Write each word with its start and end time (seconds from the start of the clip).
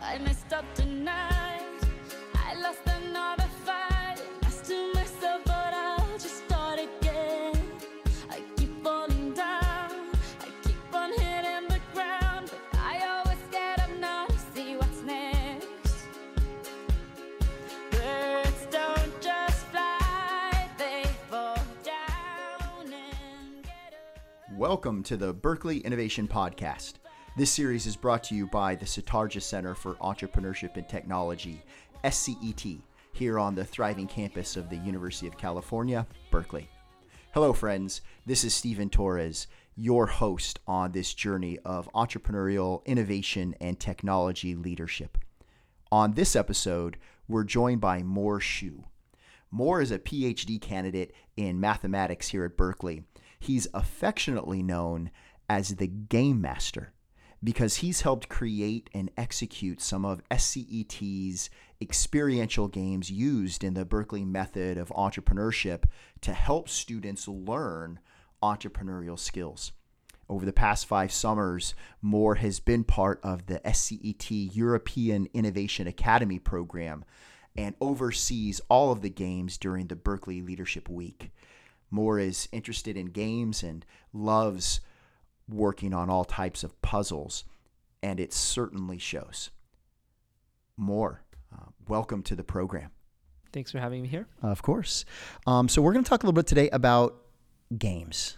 I 0.00 0.18
messed 0.18 0.52
up 0.52 0.64
tonight. 0.74 1.60
I 2.34 2.54
lost 2.60 2.80
another 2.86 3.48
fight. 3.64 4.16
Lost 4.42 4.64
to 4.66 4.92
myself, 4.94 5.42
but 5.44 5.72
I'll 5.74 6.18
just 6.18 6.44
start 6.46 6.78
again. 6.78 7.54
I 8.30 8.40
keep 8.56 8.82
falling 8.82 9.32
down. 9.32 9.90
I 10.40 10.48
keep 10.62 10.94
on 10.94 11.10
hitting 11.12 11.68
the 11.68 11.80
ground. 11.94 12.50
But 12.50 12.80
I 12.80 13.06
always 13.06 13.38
get 13.50 13.80
up 13.80 13.90
now 13.98 14.26
to 14.26 14.38
see 14.54 14.76
what's 14.76 15.02
next. 15.02 16.06
Birds 17.90 18.66
don't 18.70 19.20
just 19.20 19.66
fly, 19.66 20.68
they 20.78 21.04
fall 21.30 21.56
down 21.82 22.84
and 22.84 23.62
get 23.62 23.94
up. 23.94 24.56
Welcome 24.56 25.02
to 25.04 25.16
the 25.16 25.32
Berkeley 25.32 25.78
Innovation 25.78 26.28
Podcast. 26.28 26.94
This 27.36 27.52
series 27.52 27.86
is 27.86 27.96
brought 27.96 28.24
to 28.24 28.34
you 28.34 28.46
by 28.46 28.76
the 28.76 28.86
Sutardja 28.86 29.42
Center 29.42 29.74
for 29.74 29.96
Entrepreneurship 29.96 30.78
and 30.78 30.88
Technology, 30.88 31.62
SCET, 32.02 32.78
here 33.12 33.38
on 33.38 33.54
the 33.54 33.62
thriving 33.62 34.06
campus 34.06 34.56
of 34.56 34.70
the 34.70 34.78
University 34.78 35.26
of 35.26 35.36
California, 35.36 36.06
Berkeley. 36.30 36.66
Hello, 37.34 37.52
friends. 37.52 38.00
This 38.24 38.42
is 38.42 38.54
Stephen 38.54 38.88
Torres, 38.88 39.48
your 39.76 40.06
host 40.06 40.60
on 40.66 40.92
this 40.92 41.12
journey 41.12 41.58
of 41.62 41.92
entrepreneurial 41.92 42.82
innovation 42.86 43.54
and 43.60 43.78
technology 43.78 44.54
leadership. 44.54 45.18
On 45.92 46.14
this 46.14 46.36
episode, 46.36 46.96
we're 47.28 47.44
joined 47.44 47.82
by 47.82 48.02
Moore 48.02 48.40
Shu. 48.40 48.84
Moore 49.50 49.82
is 49.82 49.90
a 49.90 49.98
PhD 49.98 50.58
candidate 50.58 51.12
in 51.36 51.60
mathematics 51.60 52.28
here 52.28 52.46
at 52.46 52.56
Berkeley. 52.56 53.02
He's 53.38 53.68
affectionately 53.74 54.62
known 54.62 55.10
as 55.50 55.76
the 55.76 55.86
Game 55.86 56.40
Master 56.40 56.94
because 57.42 57.76
he's 57.76 58.00
helped 58.00 58.28
create 58.28 58.90
and 58.94 59.10
execute 59.16 59.80
some 59.80 60.04
of 60.04 60.22
SCET's 60.30 61.50
experiential 61.80 62.68
games 62.68 63.10
used 63.10 63.62
in 63.62 63.74
the 63.74 63.84
Berkeley 63.84 64.24
method 64.24 64.78
of 64.78 64.88
entrepreneurship 64.90 65.84
to 66.22 66.32
help 66.32 66.68
students 66.68 67.28
learn 67.28 68.00
entrepreneurial 68.42 69.18
skills. 69.18 69.72
Over 70.28 70.44
the 70.44 70.52
past 70.52 70.86
five 70.86 71.12
summers, 71.12 71.74
Moore 72.02 72.36
has 72.36 72.58
been 72.58 72.82
part 72.82 73.20
of 73.22 73.46
the 73.46 73.60
SCET 73.64 74.30
European 74.30 75.28
Innovation 75.32 75.86
Academy 75.86 76.38
program 76.38 77.04
and 77.56 77.74
oversees 77.80 78.60
all 78.68 78.90
of 78.90 79.02
the 79.02 79.10
games 79.10 79.56
during 79.56 79.86
the 79.86 79.96
Berkeley 79.96 80.42
Leadership 80.42 80.88
Week. 80.88 81.30
Moore 81.90 82.18
is 82.18 82.48
interested 82.50 82.96
in 82.96 83.06
games 83.06 83.62
and 83.62 83.86
loves 84.12 84.80
working 85.48 85.94
on 85.94 86.10
all 86.10 86.24
types 86.24 86.64
of 86.64 86.80
puzzles, 86.82 87.44
and 88.02 88.20
it 88.20 88.32
certainly 88.32 88.98
shows. 88.98 89.50
Moore. 90.76 91.22
uh, 91.52 91.66
welcome 91.88 92.22
to 92.22 92.36
the 92.36 92.44
program. 92.44 92.90
Thanks 93.52 93.72
for 93.72 93.78
having 93.78 94.02
me 94.02 94.08
here. 94.08 94.26
Of 94.42 94.62
course. 94.62 95.04
Um, 95.46 95.68
so, 95.68 95.80
we're 95.80 95.92
going 95.92 96.04
to 96.04 96.08
talk 96.08 96.22
a 96.22 96.26
little 96.26 96.34
bit 96.36 96.46
today 96.46 96.68
about 96.70 97.16
games 97.78 98.36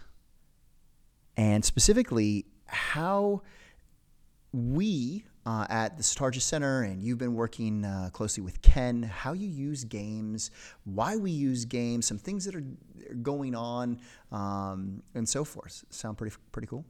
and 1.37 1.65
specifically 1.65 2.47
how 2.67 3.43
we 4.53 5.25
uh, 5.47 5.67
at 5.71 5.97
the 5.97 6.03
Sutardja 6.03 6.43
Center, 6.43 6.83
and 6.83 7.03
you've 7.03 7.17
been 7.17 7.35
working 7.35 7.85
uh, 7.85 8.11
closely 8.13 8.43
with 8.43 8.61
Ken, 8.61 9.03
how 9.03 9.33
you 9.33 9.49
use 9.49 9.83
games, 9.85 10.51
why 10.85 11.17
we 11.17 11.31
use 11.31 11.65
games, 11.65 12.07
some 12.07 12.19
things 12.19 12.45
that 12.45 12.55
are 12.55 12.65
going 13.23 13.55
on, 13.55 13.99
um, 14.31 15.03
and 15.15 15.27
so 15.27 15.45
forth. 15.45 15.85
Sound 15.89 16.19
pretty 16.19 16.37
pretty 16.53 16.69
cool? 16.69 16.85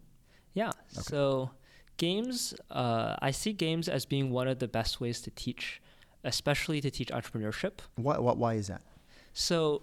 Yeah. 0.55 0.71
So, 0.91 1.51
games, 1.97 2.55
uh, 2.71 3.17
I 3.21 3.31
see 3.31 3.53
games 3.53 3.89
as 3.89 4.05
being 4.07 4.31
one 4.31 4.49
of 4.49 4.59
the 4.59 4.69
best 4.69 5.01
ways 5.01 5.21
to 5.23 5.31
teach, 5.31 5.81
especially 6.25 6.81
to 6.81 6.91
teach 6.91 7.09
entrepreneurship. 7.09 7.81
Why, 7.97 8.19
why, 8.19 8.33
why 8.33 8.55
is 8.55 8.67
that? 8.69 8.83
So, 9.33 9.83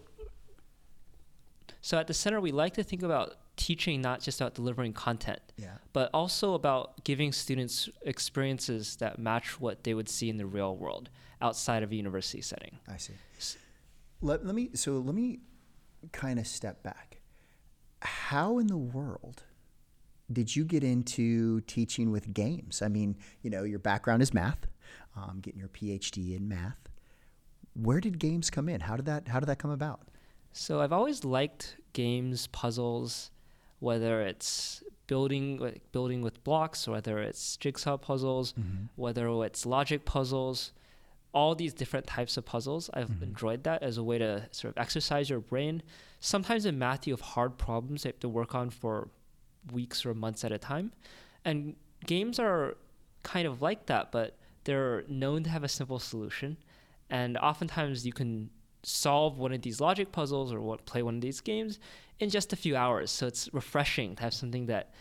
so 1.81 1.97
at 1.97 2.07
the 2.07 2.13
center, 2.13 2.41
we 2.41 2.51
like 2.51 2.73
to 2.73 2.83
think 2.83 3.03
about 3.03 3.35
teaching 3.57 4.01
not 4.01 4.19
just 4.21 4.41
about 4.41 4.53
delivering 4.53 4.91
content, 4.91 5.39
Yeah. 5.57 5.77
but 5.93 6.09
also 6.13 6.55
about 6.55 7.03
giving 7.05 7.31
students 7.31 7.87
experiences 8.01 8.97
that 8.97 9.17
match 9.17 9.59
what 9.61 9.83
they 9.83 9.93
would 9.93 10.09
see 10.09 10.29
in 10.29 10.37
the 10.37 10.45
real 10.45 10.75
world 10.75 11.09
outside 11.41 11.83
of 11.83 11.91
a 11.91 11.95
university 11.95 12.41
setting. 12.41 12.79
I 12.87 12.97
see. 12.97 13.13
Let, 14.21 14.45
let 14.45 14.55
me 14.55 14.71
so 14.73 14.93
let 14.97 15.13
me 15.15 15.39
kind 16.11 16.39
of 16.39 16.47
step 16.47 16.83
back. 16.83 17.21
How 18.01 18.57
in 18.57 18.67
the 18.67 18.77
world 18.77 19.43
did 20.31 20.55
you 20.55 20.63
get 20.65 20.83
into 20.83 21.61
teaching 21.61 22.11
with 22.11 22.33
games? 22.33 22.81
I 22.81 22.87
mean, 22.87 23.17
you 23.41 23.49
know, 23.49 23.63
your 23.63 23.79
background 23.79 24.21
is 24.21 24.33
math, 24.33 24.67
um, 25.15 25.39
getting 25.41 25.59
your 25.59 25.69
PhD 25.69 26.35
in 26.35 26.47
math. 26.47 26.77
Where 27.73 27.99
did 27.99 28.19
games 28.19 28.49
come 28.49 28.69
in? 28.69 28.81
How 28.81 28.95
did 28.95 29.05
that 29.05 29.27
How 29.27 29.39
did 29.39 29.47
that 29.47 29.59
come 29.59 29.71
about? 29.71 30.07
So 30.53 30.79
I've 30.79 30.93
always 30.93 31.25
liked 31.25 31.77
games, 31.93 32.47
puzzles, 32.47 33.31
whether 33.79 34.21
it's 34.21 34.81
building 35.07 35.57
like 35.57 35.81
building 35.91 36.21
with 36.21 36.43
blocks, 36.43 36.87
whether 36.87 37.19
it's 37.19 37.57
jigsaw 37.57 37.97
puzzles, 37.97 38.53
whether 38.95 39.27
it's 39.43 39.65
logic 39.65 40.05
puzzles, 40.05 40.71
all 41.33 41.53
these 41.53 41.73
different 41.73 42.07
types 42.07 42.37
of 42.37 42.45
puzzles. 42.45 42.89
I've 42.93 43.09
enjoyed 43.21 43.63
that 43.65 43.83
as 43.83 43.97
a 43.97 44.03
way 44.03 44.17
to 44.17 44.47
sort 44.51 44.75
of 44.75 44.81
exercise 44.81 45.29
your 45.29 45.41
brain. 45.41 45.83
Sometimes 46.21 46.65
in 46.65 46.79
math 46.79 47.05
you 47.05 47.13
have 47.13 47.21
hard 47.21 47.57
problems 47.57 48.05
you 48.05 48.09
have 48.09 48.19
to 48.21 48.29
work 48.29 48.55
on 48.55 48.69
for 48.69 49.09
weeks 49.71 50.05
or 50.05 50.13
months 50.13 50.43
at 50.43 50.51
a 50.51 50.57
time. 50.57 50.91
And 51.43 51.75
games 52.05 52.39
are 52.39 52.75
kind 53.23 53.47
of 53.47 53.61
like 53.61 53.85
that, 53.87 54.11
but 54.11 54.37
they're 54.63 55.03
known 55.07 55.43
to 55.43 55.49
have 55.49 55.63
a 55.63 55.67
simple 55.67 55.99
solution. 55.99 56.57
And 57.09 57.37
oftentimes 57.37 58.05
you 58.05 58.13
can 58.13 58.49
solve 58.83 59.37
one 59.37 59.51
of 59.53 59.61
these 59.61 59.81
logic 59.81 60.11
puzzles 60.11 60.53
or 60.53 60.61
what, 60.61 60.85
play 60.85 61.01
one 61.01 61.15
of 61.15 61.21
these 61.21 61.41
games 61.41 61.79
in 62.19 62.29
just 62.29 62.53
a 62.53 62.55
few 62.55 62.75
hours. 62.75 63.11
So 63.11 63.27
it's 63.27 63.53
refreshing 63.53 64.15
to 64.15 64.23
have 64.23 64.33
something 64.33 64.67
that 64.67 64.91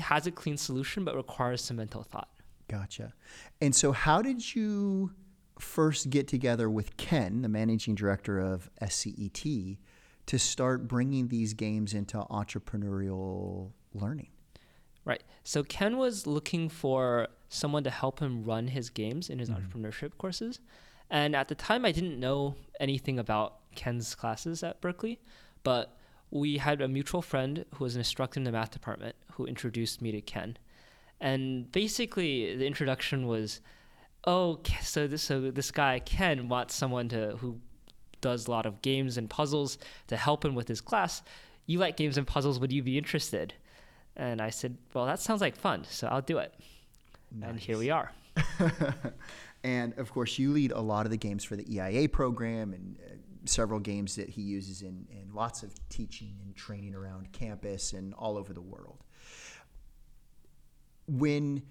has 0.00 0.26
a 0.26 0.30
clean 0.30 0.56
solution 0.56 1.04
but 1.04 1.16
requires 1.16 1.62
some 1.62 1.76
mental 1.76 2.02
thought. 2.02 2.28
Gotcha. 2.68 3.12
And 3.60 3.74
so, 3.74 3.92
how 3.92 4.22
did 4.22 4.54
you 4.54 5.12
first 5.58 6.10
get 6.10 6.28
together 6.28 6.68
with 6.68 6.96
Ken, 6.96 7.42
the 7.42 7.48
managing 7.48 7.94
director 7.94 8.38
of 8.40 8.68
SCET, 8.80 9.78
to 10.26 10.38
start 10.38 10.88
bringing 10.88 11.28
these 11.28 11.54
games 11.54 11.94
into 11.94 12.18
entrepreneurial 12.18 13.70
learning? 13.94 14.28
Right. 15.04 15.22
So 15.44 15.62
Ken 15.62 15.98
was 15.98 16.26
looking 16.26 16.68
for 16.68 17.28
someone 17.48 17.84
to 17.84 17.90
help 17.90 18.18
him 18.18 18.44
run 18.44 18.68
his 18.68 18.90
games 18.90 19.30
in 19.30 19.38
his 19.38 19.48
mm-hmm. 19.48 19.64
entrepreneurship 19.64 20.18
courses. 20.18 20.60
And 21.10 21.36
at 21.36 21.46
the 21.46 21.54
time, 21.54 21.84
I 21.84 21.92
didn't 21.92 22.18
know 22.18 22.56
anything 22.80 23.18
about 23.18 23.58
Ken's 23.76 24.14
classes 24.16 24.64
at 24.64 24.80
Berkeley, 24.80 25.20
but 25.62 25.96
we 26.30 26.58
had 26.58 26.80
a 26.80 26.88
mutual 26.88 27.22
friend 27.22 27.64
who 27.74 27.84
was 27.84 27.94
an 27.94 28.00
instructor 28.00 28.40
in 28.40 28.44
the 28.44 28.50
math 28.50 28.72
department 28.72 29.14
who 29.32 29.46
introduced 29.46 30.02
me 30.02 30.10
to 30.12 30.20
Ken. 30.20 30.56
And 31.20 31.70
basically, 31.70 32.56
the 32.56 32.66
introduction 32.66 33.26
was, 33.26 33.60
oh, 34.24 34.60
so 34.82 35.06
this 35.06 35.22
so 35.22 35.50
this 35.50 35.70
guy 35.70 36.00
Ken 36.00 36.48
wants 36.48 36.74
someone 36.74 37.08
to 37.10 37.36
who 37.36 37.60
does 38.26 38.48
a 38.48 38.50
lot 38.50 38.66
of 38.66 38.82
games 38.82 39.18
and 39.18 39.30
puzzles 39.30 39.78
to 40.08 40.16
help 40.16 40.44
him 40.44 40.56
with 40.56 40.66
his 40.66 40.80
class. 40.80 41.22
You 41.66 41.78
like 41.78 41.96
games 41.96 42.18
and 42.18 42.26
puzzles? 42.26 42.58
Would 42.58 42.72
you 42.72 42.82
be 42.82 42.98
interested? 42.98 43.54
And 44.16 44.42
I 44.42 44.50
said, 44.50 44.76
well, 44.92 45.06
that 45.06 45.20
sounds 45.20 45.40
like 45.40 45.54
fun, 45.54 45.84
so 45.88 46.08
I'll 46.08 46.22
do 46.22 46.38
it. 46.38 46.52
And 47.40 47.56
here 47.56 47.78
we 47.78 47.90
are. 47.90 48.10
and 49.64 49.96
of 49.96 50.10
course, 50.10 50.40
you 50.40 50.50
lead 50.50 50.72
a 50.72 50.80
lot 50.80 51.06
of 51.06 51.12
the 51.12 51.16
games 51.16 51.44
for 51.44 51.54
the 51.54 51.72
EIA 51.72 52.08
program 52.08 52.72
and 52.72 52.96
uh, 52.98 53.14
several 53.44 53.78
games 53.78 54.16
that 54.16 54.28
he 54.28 54.42
uses 54.42 54.82
in, 54.82 55.06
in 55.08 55.32
lots 55.32 55.62
of 55.62 55.72
teaching 55.88 56.34
and 56.42 56.56
training 56.56 56.96
around 56.96 57.30
campus 57.30 57.92
and 57.92 58.12
all 58.14 58.36
over 58.36 58.52
the 58.52 58.60
world. 58.60 59.04
When 61.06 61.62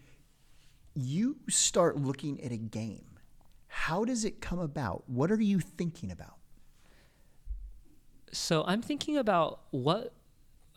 you 0.93 1.35
start 1.49 1.97
looking 1.97 2.41
at 2.41 2.53
a 2.53 2.57
game, 2.57 3.19
how 3.67 4.05
does 4.05 4.23
it 4.23 4.39
come 4.39 4.59
about? 4.59 5.03
What 5.09 5.29
are 5.31 5.41
you 5.41 5.59
thinking 5.59 6.11
about? 6.11 6.34
So 8.35 8.63
I'm 8.67 8.81
thinking 8.81 9.17
about 9.17 9.61
what 9.71 10.13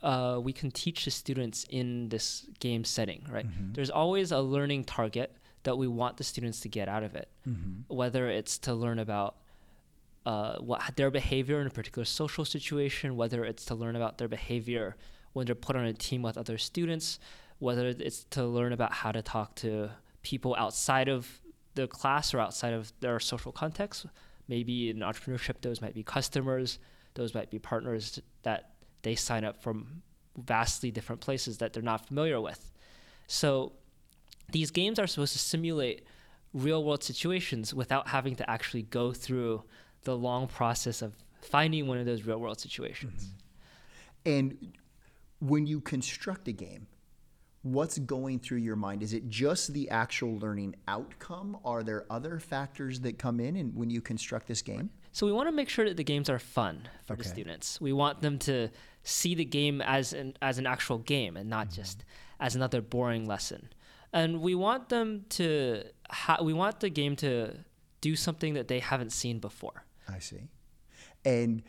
uh, 0.03 0.39
we 0.43 0.53
can 0.53 0.71
teach 0.71 1.05
the 1.05 1.11
students 1.11 1.67
in 1.71 2.09
this 2.09 2.47
game 2.61 2.85
setting, 2.85 3.27
right? 3.31 3.47
There's 3.75 3.91
always 3.91 4.31
a 4.33 4.41
learning 4.41 4.85
target 4.85 5.33
that 5.65 5.77
we 5.77 5.89
want 5.89 6.17
the 6.17 6.25
students 6.25 6.61
to 6.61 6.69
get 6.69 6.89
out 6.89 7.03
of 7.03 7.15
it, 7.17 7.29
whether 7.89 8.29
it's 8.29 8.59
to 8.59 8.75
learn 8.75 8.99
about 9.01 9.37
uh, 10.25 10.59
what 10.59 10.83
their 10.97 11.11
behavior 11.11 11.61
in 11.61 11.67
a 11.67 11.71
particular 11.71 12.05
social 12.05 12.45
situation, 12.45 13.17
whether 13.17 13.45
it's 13.45 13.65
to 13.67 13.75
learn 13.75 13.97
about 13.97 14.19
their 14.19 14.29
behavior 14.29 14.97
when 15.33 15.47
they're 15.47 15.55
put 15.55 15.75
on 15.77 15.85
a 15.85 15.93
team 15.93 16.23
with 16.23 16.39
other 16.39 16.59
students, 16.59 17.19
whether 17.59 17.89
it's 17.89 18.25
to 18.31 18.45
learn 18.45 18.73
about 18.73 18.93
how 18.93 19.11
to 19.11 19.23
talk 19.23 19.55
to 19.57 19.91
people 20.23 20.55
outside 20.59 21.09
of 21.09 21.41
the 21.75 21.87
class 21.89 22.33
or 22.35 22.41
outside 22.41 22.73
of 22.73 22.93
their 23.01 23.19
social 23.19 23.53
context. 23.53 24.07
Maybe 24.47 24.91
in 24.91 24.99
entrepreneurship, 24.99 25.61
those 25.61 25.81
might 25.81 25.95
be 25.95 26.03
customers, 26.03 26.79
those 27.19 27.35
might 27.35 27.51
be 27.51 27.59
partners 27.59 28.21
that 28.43 28.73
they 29.03 29.15
sign 29.15 29.45
up 29.45 29.63
from 29.63 30.03
vastly 30.37 30.91
different 30.91 31.21
places 31.21 31.59
that 31.59 31.73
they're 31.73 31.83
not 31.83 32.07
familiar 32.07 32.41
with. 32.41 32.71
So 33.27 33.73
these 34.51 34.71
games 34.71 34.99
are 34.99 35.07
supposed 35.07 35.33
to 35.33 35.39
simulate 35.39 36.05
real 36.55 36.83
world 36.83 37.05
situations 37.05 37.75
without 37.75 38.09
having 38.09 38.35
to 38.37 38.51
actually 38.51 38.83
go 38.83 39.13
through 39.13 39.65
the 40.05 40.17
long 40.17 40.47
process 40.47 41.03
of 41.03 41.17
finding 41.43 41.87
one 41.87 41.99
of 41.99 42.07
those 42.07 42.25
real 42.25 42.39
world 42.39 42.61
situations. 42.61 43.27
Mm-hmm. 43.27 44.31
And 44.31 44.73
when 45.41 45.67
you 45.67 45.81
construct 45.81 46.49
a 46.49 46.53
game, 46.53 46.87
what's 47.63 47.99
going 47.99 48.39
through 48.39 48.59
your 48.59 48.77
mind? 48.77 49.03
Is 49.03 49.13
it 49.13 49.29
just 49.29 49.73
the 49.73 49.91
actual 49.91 50.39
learning 50.39 50.77
outcome? 50.87 51.59
Are 51.65 51.83
there 51.83 52.07
other 52.11 52.39
factors 52.39 53.01
that 53.01 53.19
come 53.19 53.41
in 53.41 53.57
and 53.57 53.75
when 53.75 53.91
you 53.91 54.01
construct 54.01 54.47
this 54.47 54.63
game? 54.63 54.91
So 55.19 55.27
we 55.27 55.33
want 55.33 55.49
to 55.49 55.53
make 55.53 55.69
sure 55.69 55.85
that 55.85 55.97
the 55.97 56.05
games 56.05 56.31
are 56.31 56.39
fun 56.39 56.89
for 57.05 57.15
Okay. 57.15 57.25
the 57.25 57.29
students. 57.29 57.81
We 57.81 57.93
want 57.93 58.21
them 58.21 58.39
to 58.51 58.69
see 59.03 59.35
the 59.35 59.45
game 59.45 59.83
as 59.83 60.13
an 60.13 60.35
as 60.41 60.59
an 60.59 60.67
actual 60.75 60.99
game 60.99 61.37
and 61.37 61.51
not 61.51 61.73
just 61.73 62.05
as 62.39 62.55
another 62.55 62.81
boring 62.81 63.27
lesson. 63.27 63.69
And 64.13 64.41
we 64.41 64.55
want 64.55 64.91
them 64.91 65.25
to 65.31 65.83
ha- 66.09 66.39
we 66.41 66.53
want 66.53 66.79
the 66.79 66.89
game 66.89 67.17
to 67.17 67.65
do 68.01 68.15
something 68.15 68.55
that 68.55 68.69
they 68.69 68.79
haven't 68.79 69.11
seen 69.11 69.41
before. 69.41 69.83
I 70.09 70.21
see. 70.21 70.43
And 71.25 71.65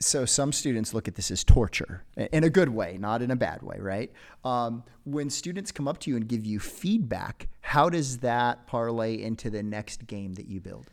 so 0.00 0.24
some 0.24 0.50
students 0.50 0.92
look 0.92 1.06
at 1.06 1.14
this 1.14 1.30
as 1.30 1.44
torture 1.44 2.02
in 2.16 2.42
a 2.42 2.50
good 2.50 2.70
way, 2.70 2.98
not 2.98 3.22
in 3.22 3.30
a 3.30 3.36
bad 3.36 3.62
way, 3.62 3.78
right? 3.78 4.10
Um, 4.42 4.82
when 5.04 5.30
students 5.30 5.70
come 5.70 5.86
up 5.86 5.98
to 6.00 6.10
you 6.10 6.16
and 6.16 6.26
give 6.26 6.44
you 6.44 6.58
feedback, 6.58 7.46
how 7.60 7.90
does 7.90 8.18
that 8.18 8.66
parlay 8.66 9.22
into 9.22 9.50
the 9.50 9.62
next 9.62 10.08
game 10.08 10.34
that 10.34 10.48
you 10.48 10.60
build? 10.60 10.90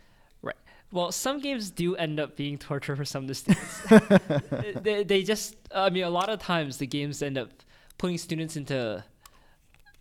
Well, 0.96 1.12
some 1.12 1.42
games 1.42 1.72
do 1.72 1.98
end 1.98 2.22
up 2.22 2.38
being 2.38 2.58
torture 2.58 2.96
for 2.96 3.04
some 3.04 3.26
of 3.26 3.28
the 3.28 3.36
students. 3.36 4.82
they, 4.82 5.04
they 5.04 5.24
just, 5.24 5.58
I 5.76 5.90
mean, 5.90 6.06
a 6.06 6.10
lot 6.10 6.30
of 6.30 6.40
times 6.40 6.78
the 6.78 6.88
games 6.88 7.22
end 7.22 7.38
up 7.38 7.50
putting 7.98 8.18
students 8.18 8.56
into 8.56 9.04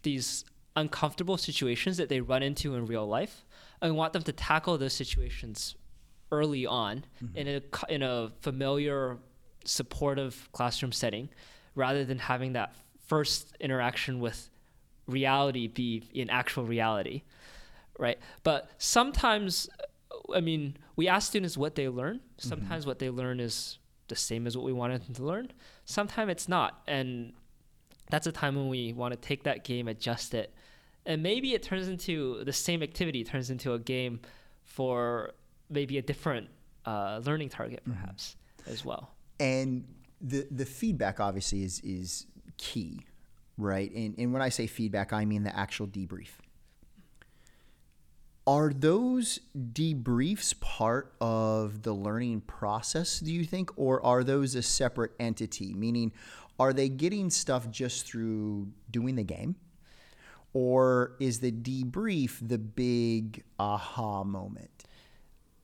these 0.04 0.44
uncomfortable 0.76 1.36
situations 1.36 1.96
that 1.96 2.08
they 2.08 2.20
run 2.20 2.44
into 2.44 2.76
in 2.76 2.86
real 2.86 3.08
life, 3.08 3.44
and 3.82 3.90
we 3.90 3.98
want 3.98 4.12
them 4.12 4.22
to 4.22 4.32
tackle 4.32 4.78
those 4.78 4.92
situations 4.92 5.74
early 6.30 6.64
on 6.64 7.04
mm-hmm. 7.20 7.38
in 7.38 7.48
a 7.48 7.92
in 7.92 8.02
a 8.04 8.30
familiar, 8.40 9.16
supportive 9.64 10.48
classroom 10.52 10.92
setting, 10.92 11.28
rather 11.74 12.04
than 12.04 12.20
having 12.20 12.52
that 12.52 12.72
first 13.08 13.56
interaction 13.58 14.20
with 14.20 14.48
reality 15.08 15.66
be 15.66 16.08
in 16.14 16.30
actual 16.30 16.64
reality 16.64 17.24
right? 17.98 18.18
But 18.42 18.70
sometimes, 18.78 19.68
I 20.34 20.40
mean, 20.40 20.76
we 20.96 21.08
ask 21.08 21.28
students 21.28 21.56
what 21.56 21.74
they 21.74 21.88
learn. 21.88 22.20
Sometimes 22.38 22.86
what 22.86 22.98
they 22.98 23.10
learn 23.10 23.40
is 23.40 23.78
the 24.08 24.16
same 24.16 24.46
as 24.46 24.56
what 24.56 24.64
we 24.64 24.72
wanted 24.72 25.02
them 25.04 25.14
to 25.14 25.24
learn. 25.24 25.50
Sometimes 25.84 26.30
it's 26.30 26.48
not, 26.48 26.82
and 26.86 27.32
that's 28.10 28.26
a 28.26 28.32
time 28.32 28.56
when 28.56 28.68
we 28.68 28.92
want 28.92 29.12
to 29.12 29.20
take 29.20 29.44
that 29.44 29.64
game, 29.64 29.88
adjust 29.88 30.34
it, 30.34 30.54
and 31.06 31.22
maybe 31.22 31.54
it 31.54 31.62
turns 31.62 31.88
into 31.88 32.42
the 32.44 32.52
same 32.52 32.82
activity 32.82 33.24
turns 33.24 33.50
into 33.50 33.74
a 33.74 33.78
game 33.78 34.20
for 34.62 35.32
maybe 35.68 35.98
a 35.98 36.02
different 36.02 36.48
uh, 36.86 37.20
learning 37.24 37.48
target, 37.48 37.82
perhaps 37.84 38.36
as 38.66 38.84
well. 38.84 39.10
And 39.40 39.84
the 40.20 40.46
the 40.50 40.64
feedback 40.64 41.20
obviously 41.20 41.62
is 41.62 41.80
is 41.80 42.26
key, 42.56 43.00
right? 43.58 43.90
And 43.92 44.14
and 44.18 44.32
when 44.32 44.42
I 44.42 44.48
say 44.48 44.66
feedback, 44.66 45.12
I 45.12 45.24
mean 45.24 45.42
the 45.42 45.56
actual 45.56 45.86
debrief. 45.86 46.28
Are 48.46 48.72
those 48.74 49.40
debriefs 49.56 50.58
part 50.60 51.14
of 51.18 51.82
the 51.82 51.94
learning 51.94 52.42
process, 52.42 53.20
do 53.20 53.32
you 53.32 53.44
think, 53.44 53.70
or 53.76 54.04
are 54.04 54.22
those 54.22 54.54
a 54.54 54.62
separate 54.62 55.12
entity? 55.18 55.72
Meaning, 55.72 56.12
are 56.58 56.74
they 56.74 56.90
getting 56.90 57.30
stuff 57.30 57.70
just 57.70 58.06
through 58.06 58.68
doing 58.90 59.14
the 59.14 59.24
game? 59.24 59.56
Or 60.52 61.16
is 61.18 61.40
the 61.40 61.50
debrief 61.50 62.46
the 62.46 62.58
big 62.58 63.42
aha 63.58 64.24
moment? 64.24 64.84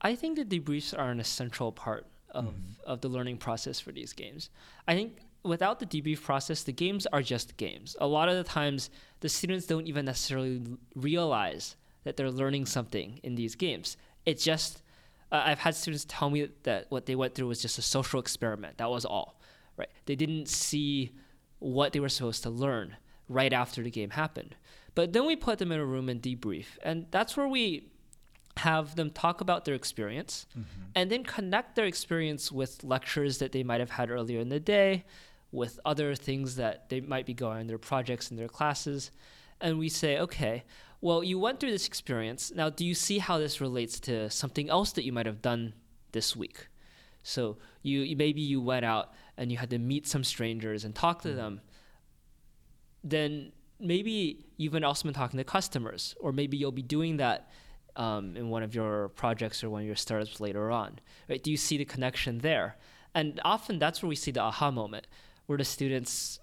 I 0.01 0.15
think 0.15 0.35
the 0.35 0.45
debriefs 0.45 0.97
are 0.97 1.11
an 1.11 1.19
essential 1.19 1.71
part 1.71 2.07
of, 2.31 2.45
mm-hmm. 2.45 2.57
of 2.85 3.01
the 3.01 3.09
learning 3.09 3.37
process 3.37 3.79
for 3.79 3.91
these 3.91 4.11
games. 4.11 4.49
I 4.87 4.95
think 4.95 5.19
without 5.43 5.79
the 5.79 5.85
debrief 5.85 6.23
process, 6.23 6.63
the 6.63 6.73
games 6.73 7.05
are 7.07 7.21
just 7.21 7.57
games. 7.57 7.95
A 8.01 8.07
lot 8.07 8.27
of 8.27 8.35
the 8.37 8.43
times, 8.43 8.89
the 9.19 9.29
students 9.29 9.67
don't 9.67 9.87
even 9.87 10.05
necessarily 10.05 10.61
realize 10.95 11.75
that 12.03 12.17
they're 12.17 12.31
learning 12.31 12.65
something 12.65 13.19
in 13.23 13.35
these 13.35 13.55
games. 13.55 13.97
It's 14.25 14.43
just, 14.43 14.81
uh, 15.31 15.43
I've 15.45 15.59
had 15.59 15.75
students 15.75 16.05
tell 16.07 16.29
me 16.29 16.49
that 16.63 16.87
what 16.89 17.05
they 17.05 17.15
went 17.15 17.35
through 17.35 17.47
was 17.47 17.61
just 17.61 17.77
a 17.77 17.81
social 17.81 18.19
experiment. 18.19 18.77
That 18.77 18.89
was 18.89 19.05
all, 19.05 19.39
right? 19.77 19.89
They 20.05 20.15
didn't 20.15 20.47
see 20.47 21.11
what 21.59 21.93
they 21.93 21.99
were 21.99 22.09
supposed 22.09 22.43
to 22.43 22.49
learn 22.49 22.97
right 23.29 23.53
after 23.53 23.83
the 23.83 23.91
game 23.91 24.11
happened. 24.11 24.55
But 24.93 25.13
then 25.13 25.25
we 25.25 25.35
put 25.35 25.59
them 25.59 25.71
in 25.71 25.79
a 25.79 25.85
room 25.85 26.09
and 26.09 26.21
debrief. 26.21 26.65
And 26.83 27.05
that's 27.11 27.37
where 27.37 27.47
we 27.47 27.91
have 28.57 28.95
them 28.95 29.09
talk 29.09 29.39
about 29.39 29.63
their 29.63 29.75
experience 29.75 30.45
and 30.95 31.09
then 31.09 31.23
connect 31.23 31.75
their 31.75 31.85
experience 31.85 32.51
with 32.51 32.83
lectures 32.83 33.37
that 33.37 33.53
they 33.53 33.63
might 33.63 33.79
have 33.79 33.91
had 33.91 34.09
earlier 34.09 34.39
in 34.39 34.49
the 34.49 34.59
day, 34.59 35.05
with 35.53 35.79
other 35.85 36.15
things 36.15 36.57
that 36.57 36.89
they 36.89 36.99
might 36.99 37.25
be 37.25 37.33
going 37.33 37.59
on, 37.59 37.67
their 37.67 37.77
projects 37.77 38.29
and 38.29 38.39
their 38.39 38.49
classes. 38.49 39.11
And 39.61 39.79
we 39.79 39.87
say, 39.87 40.17
okay, 40.17 40.63
well, 41.01 41.23
you 41.23 41.39
went 41.39 41.59
through 41.59 41.71
this 41.71 41.87
experience. 41.87 42.51
Now, 42.55 42.69
do 42.69 42.85
you 42.85 42.93
see 42.93 43.17
how 43.17 43.39
this 43.39 43.59
relates 43.59 43.99
to 44.01 44.29
something 44.29 44.69
else 44.69 44.91
that 44.93 45.03
you 45.03 45.11
might 45.11 45.25
have 45.25 45.41
done 45.41 45.73
this 46.11 46.35
week? 46.35 46.67
So 47.23 47.57
you 47.81 48.15
maybe 48.15 48.41
you 48.41 48.61
went 48.61 48.85
out 48.85 49.13
and 49.37 49.51
you 49.51 49.57
had 49.57 49.69
to 49.71 49.79
meet 49.79 50.07
some 50.07 50.23
strangers 50.23 50.85
and 50.85 50.93
talk 50.93 51.21
to 51.23 51.33
them. 51.33 51.61
Then 53.03 53.51
maybe 53.79 54.45
you've 54.57 54.73
been 54.73 54.83
also 54.83 55.05
been 55.05 55.13
talking 55.13 55.37
to 55.37 55.43
customers, 55.43 56.15
or 56.19 56.31
maybe 56.31 56.57
you'll 56.57 56.71
be 56.71 56.83
doing 56.83 57.17
that 57.17 57.49
um, 57.95 58.37
in 58.37 58.49
one 58.49 58.63
of 58.63 58.75
your 58.75 59.09
projects 59.09 59.63
or 59.63 59.69
one 59.69 59.81
of 59.81 59.87
your 59.87 59.95
startups 59.95 60.39
later 60.39 60.71
on. 60.71 60.99
Right? 61.27 61.43
Do 61.43 61.49
you 61.51 61.57
see 61.57 61.77
the 61.77 61.85
connection 61.85 62.39
there? 62.39 62.77
And 63.13 63.41
often 63.43 63.79
that's 63.79 64.01
where 64.01 64.09
we 64.09 64.15
see 64.15 64.31
the 64.31 64.41
aha 64.41 64.71
moment, 64.71 65.07
where 65.47 65.57
the 65.57 65.65
students 65.65 66.39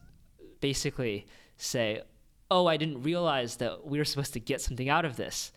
basically 0.61 1.27
say, 1.57 2.03
"Oh, 2.51 2.67
I 2.67 2.77
didn't 2.77 3.03
realize 3.03 3.57
that 3.57 3.87
we 3.87 3.99
were 3.99 4.05
supposed 4.05 4.33
to 4.35 4.41
get 4.41 4.61
something 4.61 4.89
out 4.89 5.05
of 5.05 5.17
this." 5.17 5.53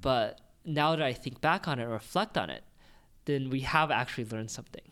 But 0.00 0.40
now 0.64 0.90
that 0.96 1.02
I 1.02 1.12
think 1.12 1.40
back 1.40 1.68
on 1.68 1.78
it 1.78 1.84
or 1.84 1.90
reflect 1.90 2.38
on 2.38 2.50
it, 2.50 2.64
then 3.24 3.50
we 3.50 3.60
have 3.60 3.90
actually 3.90 4.24
learned 4.24 4.50
something. 4.50 4.82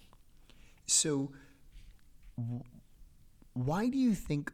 So, 0.87 1.33
w- 2.37 2.63
why 3.55 3.89
do 3.89 3.99
you 3.99 4.15
think 4.15 4.53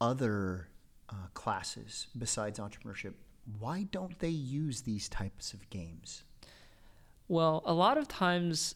other 0.00 0.68
uh, 1.08 1.28
classes 1.34 2.08
besides 2.18 2.58
entrepreneurship 2.58 3.14
why 3.58 3.86
don't 3.90 4.18
they 4.18 4.28
use 4.28 4.82
these 4.82 5.08
types 5.08 5.52
of 5.52 5.68
games? 5.70 6.24
Well, 7.28 7.62
a 7.64 7.72
lot 7.74 7.98
of 7.98 8.08
times, 8.08 8.74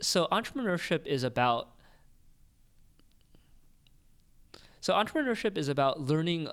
so 0.00 0.26
entrepreneurship 0.32 1.06
is 1.06 1.22
about. 1.22 1.68
So 4.84 4.92
entrepreneurship 4.92 5.56
is 5.56 5.68
about 5.68 5.98
learning 5.98 6.46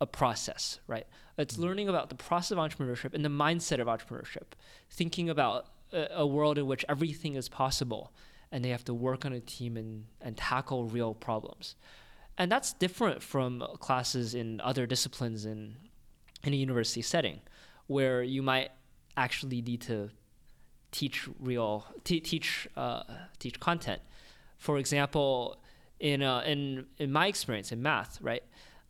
a- 0.00 0.06
process, 0.06 0.80
right? 0.88 1.06
It's 1.38 1.56
learning 1.56 1.88
about 1.88 2.08
the 2.08 2.16
process 2.16 2.50
of 2.50 2.58
entrepreneurship 2.58 3.14
and 3.14 3.24
the 3.24 3.28
mindset 3.28 3.78
of 3.78 3.86
entrepreneurship, 3.86 4.48
thinking 4.90 5.30
about 5.30 5.66
a, 5.92 6.08
a 6.22 6.26
world 6.26 6.58
in 6.58 6.66
which 6.66 6.84
everything 6.88 7.36
is 7.36 7.48
possible, 7.48 8.12
and 8.50 8.64
they 8.64 8.70
have 8.70 8.84
to 8.86 8.92
work 8.92 9.24
on 9.24 9.32
a 9.32 9.38
team 9.38 9.76
and, 9.76 10.06
and 10.20 10.36
tackle 10.36 10.86
real 10.86 11.14
problems, 11.14 11.76
and 12.36 12.50
that's 12.50 12.72
different 12.72 13.22
from 13.22 13.64
classes 13.78 14.34
in 14.34 14.60
other 14.62 14.84
disciplines 14.84 15.46
in 15.46 15.76
in 16.42 16.52
a 16.52 16.56
university 16.56 17.00
setting, 17.00 17.38
where 17.86 18.24
you 18.24 18.42
might 18.42 18.72
actually 19.16 19.62
need 19.62 19.82
to 19.82 20.10
teach 20.90 21.28
real 21.38 21.86
te- 22.02 22.18
teach 22.18 22.66
uh, 22.76 23.04
teach 23.38 23.60
content. 23.60 24.02
For 24.58 24.78
example, 24.78 25.60
in 26.00 26.22
uh, 26.22 26.42
in 26.46 26.86
in 26.98 27.12
my 27.12 27.26
experience 27.26 27.72
in 27.72 27.82
math, 27.82 28.20
right, 28.20 28.42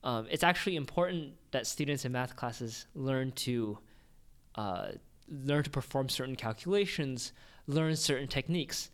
um, 0.04 0.26
it's 0.30 0.44
actually 0.44 0.76
important 0.76 1.34
that 1.50 1.66
students 1.66 2.04
in 2.04 2.12
math 2.12 2.36
classes 2.36 2.86
learn 2.94 3.32
to 3.32 3.78
uh, 4.56 4.88
learn 5.28 5.62
to 5.64 5.70
perform 5.70 6.08
certain 6.08 6.36
calculations, 6.36 7.32
learn 7.66 7.96
certain 7.96 8.28
techniques, 8.28 8.90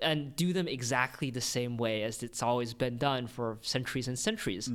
and 0.00 0.34
do 0.36 0.52
them 0.52 0.68
exactly 0.68 1.30
the 1.30 1.40
same 1.40 1.76
way 1.76 2.02
as 2.02 2.22
it's 2.22 2.42
always 2.42 2.74
been 2.74 2.98
done 2.98 3.26
for 3.26 3.58
centuries 3.62 4.08
and 4.08 4.18
centuries. 4.18 4.68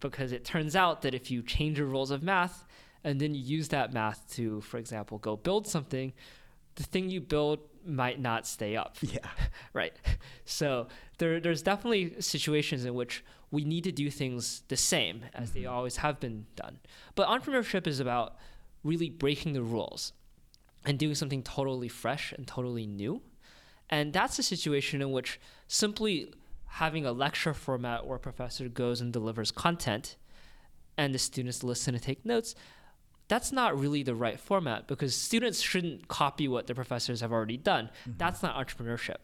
Because 0.00 0.32
it 0.32 0.44
turns 0.44 0.76
out 0.76 1.02
that 1.02 1.14
if 1.14 1.30
you 1.30 1.42
change 1.42 1.78
the 1.78 1.84
rules 1.84 2.10
of 2.10 2.22
math 2.22 2.64
and 3.04 3.20
then 3.20 3.34
you 3.34 3.42
use 3.42 3.68
that 3.68 3.92
math 3.92 4.32
to, 4.34 4.60
for 4.60 4.78
example, 4.78 5.18
go 5.18 5.36
build 5.36 5.66
something, 5.66 6.12
the 6.76 6.84
thing 6.84 7.10
you 7.10 7.20
build 7.20 7.58
might 7.88 8.20
not 8.20 8.46
stay 8.46 8.76
up. 8.76 8.96
Yeah. 9.02 9.28
right. 9.72 9.94
So 10.44 10.88
there, 11.18 11.40
there's 11.40 11.62
definitely 11.62 12.20
situations 12.20 12.84
in 12.84 12.94
which 12.94 13.24
we 13.50 13.64
need 13.64 13.84
to 13.84 13.92
do 13.92 14.10
things 14.10 14.62
the 14.68 14.76
same 14.76 15.24
as 15.34 15.52
they 15.52 15.62
mm-hmm. 15.62 15.72
always 15.72 15.96
have 15.96 16.20
been 16.20 16.46
done. 16.54 16.78
But 17.14 17.28
entrepreneurship 17.28 17.86
is 17.86 18.00
about 18.00 18.36
really 18.84 19.08
breaking 19.08 19.54
the 19.54 19.62
rules 19.62 20.12
and 20.84 20.98
doing 20.98 21.14
something 21.14 21.42
totally 21.42 21.88
fresh 21.88 22.32
and 22.32 22.46
totally 22.46 22.86
new. 22.86 23.22
And 23.90 24.12
that's 24.12 24.38
a 24.38 24.42
situation 24.42 25.00
in 25.00 25.10
which 25.10 25.40
simply 25.66 26.32
having 26.66 27.06
a 27.06 27.12
lecture 27.12 27.54
format 27.54 28.06
where 28.06 28.16
a 28.16 28.20
professor 28.20 28.68
goes 28.68 29.00
and 29.00 29.12
delivers 29.12 29.50
content 29.50 30.16
and 30.98 31.14
the 31.14 31.18
students 31.18 31.64
listen 31.64 31.94
and 31.94 32.02
take 32.02 32.24
notes 32.26 32.54
that's 33.28 33.52
not 33.52 33.78
really 33.78 34.02
the 34.02 34.14
right 34.14 34.40
format 34.40 34.86
because 34.86 35.14
students 35.14 35.60
shouldn't 35.60 36.08
copy 36.08 36.48
what 36.48 36.66
the 36.66 36.74
professors 36.74 37.20
have 37.20 37.30
already 37.30 37.58
done. 37.58 37.90
Mm-hmm. 38.02 38.12
That's 38.16 38.42
not 38.42 38.56
entrepreneurship. 38.56 39.16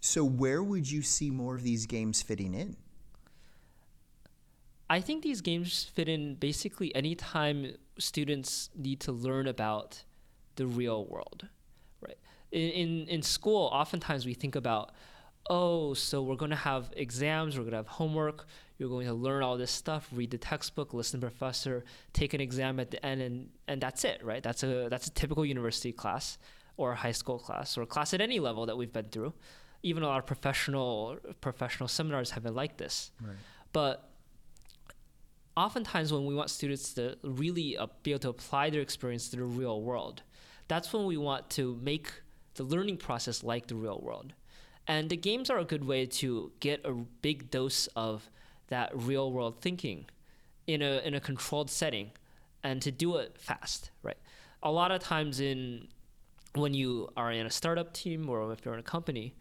So, 0.00 0.22
where 0.22 0.62
would 0.62 0.90
you 0.90 1.00
see 1.00 1.30
more 1.30 1.54
of 1.54 1.62
these 1.62 1.86
games 1.86 2.20
fitting 2.20 2.52
in? 2.52 2.76
I 4.90 5.00
think 5.00 5.22
these 5.22 5.40
games 5.40 5.90
fit 5.94 6.10
in 6.10 6.34
basically 6.34 6.94
anytime 6.94 7.74
students 7.98 8.68
need 8.76 9.00
to 9.00 9.12
learn 9.12 9.46
about 9.46 10.04
the 10.56 10.66
real 10.66 11.06
world, 11.06 11.48
right? 12.02 12.18
In, 12.52 12.70
in, 12.70 13.08
in 13.08 13.22
school, 13.22 13.70
oftentimes 13.72 14.26
we 14.26 14.34
think 14.34 14.56
about, 14.56 14.90
oh, 15.48 15.94
so 15.94 16.22
we're 16.22 16.36
going 16.36 16.50
to 16.50 16.56
have 16.56 16.90
exams, 16.96 17.56
we're 17.56 17.62
going 17.62 17.72
to 17.72 17.78
have 17.78 17.88
homework, 17.88 18.46
you're 18.78 18.88
going 18.88 19.06
to 19.06 19.14
learn 19.14 19.42
all 19.42 19.56
this 19.56 19.70
stuff, 19.70 20.08
read 20.12 20.30
the 20.30 20.38
textbook, 20.38 20.92
listen 20.92 21.20
to 21.20 21.26
the 21.26 21.30
professor, 21.30 21.84
take 22.12 22.34
an 22.34 22.40
exam 22.40 22.80
at 22.80 22.90
the 22.90 23.04
end, 23.04 23.22
and, 23.22 23.48
and 23.68 23.80
that's 23.80 24.04
it, 24.04 24.24
right? 24.24 24.42
That's 24.42 24.62
a, 24.62 24.88
that's 24.88 25.06
a 25.06 25.10
typical 25.12 25.44
university 25.44 25.92
class 25.92 26.38
or 26.76 26.92
a 26.92 26.96
high 26.96 27.12
school 27.12 27.38
class 27.38 27.78
or 27.78 27.82
a 27.82 27.86
class 27.86 28.14
at 28.14 28.20
any 28.20 28.40
level 28.40 28.66
that 28.66 28.76
we've 28.76 28.92
been 28.92 29.06
through. 29.06 29.32
Even 29.82 30.02
a 30.02 30.06
lot 30.06 30.18
of 30.18 30.26
professional 30.26 31.18
professional 31.40 31.88
seminars 31.88 32.30
have 32.30 32.42
been 32.42 32.54
like 32.54 32.78
this. 32.78 33.12
Right. 33.20 33.36
But 33.72 34.08
oftentimes 35.56 36.12
when 36.12 36.24
we 36.24 36.34
want 36.34 36.50
students 36.50 36.94
to 36.94 37.16
really 37.22 37.76
uh, 37.76 37.86
be 38.02 38.12
able 38.12 38.20
to 38.20 38.28
apply 38.30 38.70
their 38.70 38.80
experience 38.80 39.28
to 39.28 39.36
the 39.36 39.44
real 39.44 39.82
world, 39.82 40.22
that's 40.68 40.92
when 40.92 41.04
we 41.04 41.16
want 41.16 41.50
to 41.50 41.78
make 41.82 42.10
the 42.54 42.64
learning 42.64 42.96
process 42.96 43.44
like 43.44 43.66
the 43.66 43.74
real 43.74 44.00
world. 44.00 44.32
And 44.86 45.10
the 45.10 45.16
games 45.16 45.50
are 45.50 45.58
a 45.58 45.64
good 45.64 45.84
way 45.84 46.06
to 46.06 46.52
get 46.60 46.84
a 46.84 46.92
big 46.92 47.50
dose 47.50 47.86
of 47.94 48.30
that 48.68 48.90
real 48.94 49.32
world 49.32 49.60
thinking 49.60 50.06
in 50.66 50.82
a 50.82 50.98
in 51.04 51.14
a 51.14 51.20
controlled 51.20 51.70
setting 51.70 52.10
and 52.62 52.80
to 52.82 52.90
do 52.90 53.16
it 53.16 53.36
fast, 53.38 53.90
right? 54.02 54.16
A 54.62 54.70
lot 54.70 54.90
of 54.90 55.00
times 55.00 55.40
in 55.40 55.88
when 56.54 56.72
you 56.72 57.10
are 57.16 57.30
in 57.30 57.46
a 57.46 57.50
startup 57.50 57.92
team 57.92 58.28
or 58.28 58.52
if 58.52 58.64
you're 58.64 58.74
in 58.74 58.80
a 58.80 58.84
company 58.84 59.34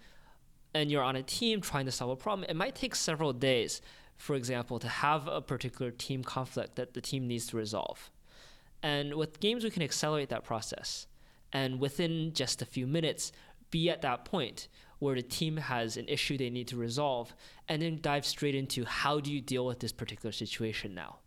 and 0.74 0.92
you're 0.92 1.04
on 1.04 1.16
a 1.16 1.24
team 1.24 1.62
trying 1.62 1.86
to 1.86 1.92
solve 1.92 2.12
a 2.12 2.16
problem, 2.16 2.46
it 2.50 2.56
might 2.56 2.76
take 2.76 2.96
several 2.96 3.32
days, 3.32 3.82
for 4.18 4.36
example, 4.36 4.80
to 4.80 4.88
have 4.88 5.28
a 5.28 5.42
particular 5.42 5.92
team 5.92 6.24
conflict 6.24 6.76
that 6.76 6.94
the 6.94 7.02
team 7.02 7.28
needs 7.28 7.48
to 7.48 7.58
resolve. 7.58 8.10
And 8.82 9.14
with 9.14 9.40
games, 9.40 9.64
we 9.64 9.70
can 9.70 9.84
accelerate 9.84 10.30
that 10.30 10.44
process. 10.44 11.08
And 11.54 11.80
within 11.80 12.34
just 12.34 12.62
a 12.62 12.66
few 12.66 12.88
minutes, 12.88 13.32
be 13.70 13.90
at 13.90 14.02
that 14.02 14.26
point 14.26 14.68
where 15.04 15.16
the 15.16 15.22
team 15.22 15.58
has 15.58 15.98
an 15.98 16.08
issue 16.08 16.38
they 16.38 16.50
need 16.50 16.68
to 16.70 16.78
resolve, 16.78 17.34
and 17.70 17.82
then 17.82 18.00
dive 18.02 18.26
straight 18.26 18.56
into 18.56 18.86
how 18.86 19.20
do 19.20 19.32
you 19.32 19.42
deal 19.42 19.66
with 19.66 19.80
this 19.80 19.92
particular 19.92 20.32
situation 20.32 20.96
now. 20.96 21.18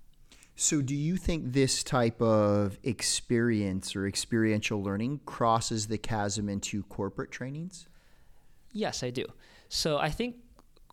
So, 0.58 0.80
do 0.80 0.94
you 0.94 1.18
think 1.18 1.52
this 1.52 1.84
type 1.84 2.20
of 2.22 2.78
experience 2.82 3.94
or 3.94 4.06
experiential 4.06 4.82
learning 4.82 5.20
crosses 5.26 5.86
the 5.86 5.98
chasm 5.98 6.48
into 6.48 6.82
corporate 6.84 7.30
trainings? 7.30 7.86
Yes, 8.72 9.02
I 9.02 9.10
do. 9.10 9.24
So 9.68 9.98
I 9.98 10.10
think 10.10 10.36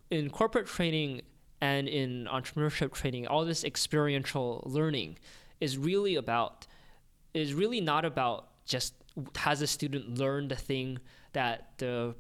in 0.10 0.30
corporate 0.30 0.68
training 0.68 1.22
and 1.62 1.88
in 1.88 2.28
entrepreneurship 2.32 2.94
training, 2.94 3.28
all 3.28 3.46
this 3.46 3.64
experiential 3.64 4.64
learning 4.66 5.18
is 5.60 5.78
really 5.78 6.16
about 6.16 6.68
is 7.34 7.54
really 7.54 7.82
not 7.82 8.06
about 8.06 8.50
just 8.66 8.94
has 9.36 9.62
a 9.62 9.68
student 9.68 10.18
learned 10.18 10.50
the 10.52 10.56
thing 10.56 11.00
that 11.34 11.72
the 11.78 12.16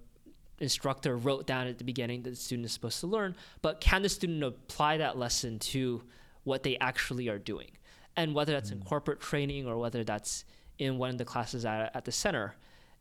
instructor 0.60 1.18
wrote 1.18 1.48
down 1.48 1.68
at 1.68 1.78
the 1.78 1.84
beginning 1.84 2.24
that 2.24 2.30
the 2.32 2.36
student 2.36 2.66
is 2.66 2.72
supposed 2.72 3.00
to 3.02 3.08
learn, 3.08 3.36
but 3.62 3.82
can 3.82 4.02
the 4.02 4.10
student 4.10 4.44
apply 4.44 4.98
that 4.98 5.18
lesson 5.18 5.60
to 5.60 6.04
what 6.44 6.64
they 6.64 6.78
actually 6.78 7.30
are 7.30 7.40
doing? 7.40 7.72
And 8.16 8.36
whether 8.36 8.54
that's 8.54 8.72
in 8.72 8.82
corporate 8.82 9.20
training 9.20 9.68
or 9.68 9.78
whether 9.78 10.04
that's 10.04 10.46
in 10.78 10.98
one 10.98 11.10
of 11.10 11.18
the 11.18 11.26
classes 11.26 11.66
at, 11.66 11.96
at 11.96 12.06
the 12.06 12.12
center, 12.12 12.56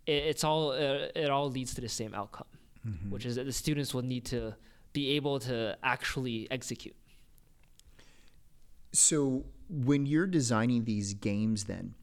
it, 0.07 0.13
it's 0.13 0.45
all 0.45 0.71
uh, 0.71 1.09
it 1.15 1.31
all 1.31 1.51
leads 1.51 1.75
to 1.75 1.81
the 1.81 1.89
same 1.89 2.15
outcome, 2.15 2.47
which 3.11 3.27
is 3.27 3.37
that 3.37 3.45
the 3.45 3.53
students 3.53 3.93
will 3.93 4.03
need 4.03 4.25
to 4.27 4.55
be 4.93 5.11
able 5.11 5.39
to 5.41 5.77
actually 5.83 6.49
execute. 6.51 6.97
So, 8.93 9.45
when 9.69 10.05
you're 10.07 10.27
designing 10.27 10.85
these 10.85 11.15
games, 11.15 11.65
then, 11.65 11.95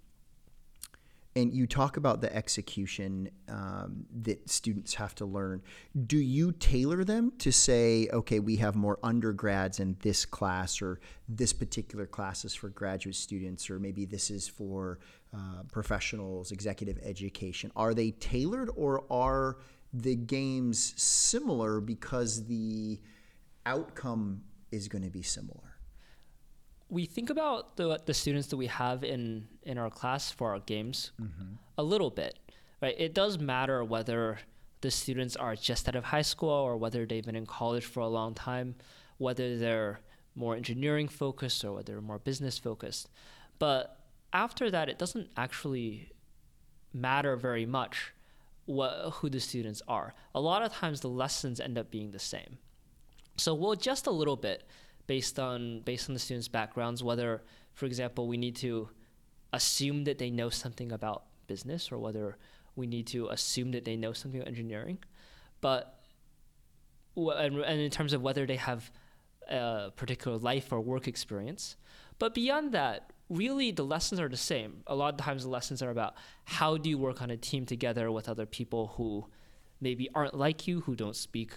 and 1.39 1.53
you 1.53 1.65
talk 1.65 1.97
about 1.97 2.19
the 2.21 2.35
execution 2.35 3.29
um, 3.47 4.05
that 4.23 4.49
students 4.49 4.93
have 4.95 5.15
to 5.15 5.25
learn, 5.25 5.61
do 6.05 6.17
you 6.17 6.51
tailor 6.51 7.03
them 7.03 7.31
to 7.39 7.51
say, 7.51 8.09
okay, 8.11 8.39
we 8.39 8.57
have 8.57 8.75
more 8.75 8.99
undergrads 9.03 9.79
in 9.79 9.95
this 10.01 10.25
class, 10.25 10.81
or 10.81 10.99
this 11.27 11.53
particular 11.53 12.05
class 12.05 12.43
is 12.43 12.53
for 12.53 12.69
graduate 12.69 13.15
students, 13.15 13.69
or 13.69 13.79
maybe 13.79 14.05
this 14.05 14.29
is 14.29 14.47
for 14.47 14.99
uh, 15.33 15.63
professionals, 15.71 16.51
executive 16.51 16.99
education? 17.03 17.71
Are 17.75 17.93
they 17.93 18.11
tailored, 18.11 18.69
or 18.75 19.05
are 19.09 19.57
the 19.93 20.15
games 20.15 20.93
similar 21.01 21.79
because 21.79 22.45
the 22.45 22.99
outcome 23.65 24.41
is 24.71 24.87
going 24.87 25.03
to 25.03 25.09
be 25.09 25.21
similar? 25.21 25.68
We 26.89 27.05
think 27.05 27.29
about 27.29 27.77
the 27.77 27.99
the 28.05 28.13
students 28.13 28.47
that 28.47 28.57
we 28.57 28.67
have 28.67 29.03
in 29.03 29.47
in 29.63 29.77
our 29.77 29.89
class 29.89 30.31
for 30.31 30.51
our 30.51 30.59
games 30.59 31.11
mm-hmm. 31.21 31.53
a 31.77 31.83
little 31.83 32.09
bit, 32.09 32.37
right? 32.81 32.95
It 32.97 33.13
does 33.13 33.37
matter 33.37 33.83
whether 33.83 34.39
the 34.81 34.91
students 34.91 35.35
are 35.35 35.55
just 35.55 35.87
out 35.87 35.95
of 35.95 36.05
high 36.05 36.21
school 36.21 36.49
or 36.49 36.77
whether 36.77 37.05
they've 37.05 37.25
been 37.25 37.35
in 37.35 37.45
college 37.45 37.85
for 37.85 37.99
a 37.99 38.07
long 38.07 38.33
time, 38.33 38.75
whether 39.17 39.57
they're 39.57 39.99
more 40.35 40.55
engineering 40.55 41.07
focused 41.07 41.63
or 41.63 41.73
whether 41.73 41.93
they're 41.93 42.01
more 42.01 42.19
business 42.19 42.57
focused. 42.57 43.09
But 43.59 43.97
after 44.31 44.71
that, 44.71 44.89
it 44.89 44.97
doesn't 44.97 45.29
actually 45.35 46.11
matter 46.93 47.35
very 47.35 47.65
much 47.65 48.13
what 48.65 49.13
who 49.15 49.29
the 49.29 49.39
students 49.39 49.81
are. 49.87 50.13
A 50.33 50.39
lot 50.39 50.63
of 50.63 50.71
times, 50.71 51.01
the 51.01 51.09
lessons 51.09 51.59
end 51.59 51.77
up 51.77 51.91
being 51.91 52.11
the 52.11 52.19
same. 52.19 52.57
So 53.37 53.53
we'll 53.53 53.71
adjust 53.71 54.07
a 54.07 54.11
little 54.11 54.35
bit 54.35 54.63
based 55.09 55.39
on 55.39 55.81
based 55.81 56.07
on 56.07 56.13
the 56.13 56.19
students' 56.19 56.47
backgrounds, 56.47 57.03
whether, 57.03 57.41
for 57.73 57.87
example, 57.87 58.27
we 58.27 58.37
need 58.37 58.55
to 58.55 58.89
assume 59.51 60.03
that 60.03 60.19
they 60.19 60.29
know 60.29 60.49
something 60.49 60.91
about 60.91 61.23
business 61.47 61.91
or 61.91 61.97
whether 61.97 62.37
we 62.75 62.85
need 62.85 63.07
to 63.07 63.27
assume 63.29 63.71
that 63.71 63.85
they 63.85 63.97
know 63.97 64.13
something 64.13 64.39
about 64.39 64.47
engineering. 64.47 64.99
But 65.61 65.99
and, 67.15 67.57
in 67.87 67.89
terms 67.89 68.13
of 68.13 68.21
whether 68.21 68.45
they 68.45 68.57
have 68.57 68.91
a 69.49 69.91
particular 69.95 70.37
life 70.37 70.71
or 70.71 70.79
work 70.79 71.07
experience. 71.07 71.75
But 72.19 72.35
beyond 72.35 72.71
that, 72.73 73.11
really 73.29 73.71
the 73.71 73.87
lessons 73.95 74.21
are 74.21 74.29
the 74.29 74.37
same. 74.37 74.83
A 74.85 74.93
lot 74.93 75.15
of 75.15 75.19
times 75.19 75.41
the 75.41 75.49
lessons 75.49 75.81
are 75.81 75.89
about 75.89 76.13
how 76.45 76.77
do 76.77 76.87
you 76.87 76.99
work 76.99 77.19
on 77.23 77.31
a 77.31 77.37
team 77.37 77.65
together 77.65 78.11
with 78.11 78.29
other 78.29 78.45
people 78.45 78.93
who 78.95 79.25
maybe 79.81 80.07
aren't 80.13 80.35
like 80.35 80.67
you, 80.67 80.81
who 80.81 80.95
don't 80.95 81.15
speak 81.15 81.51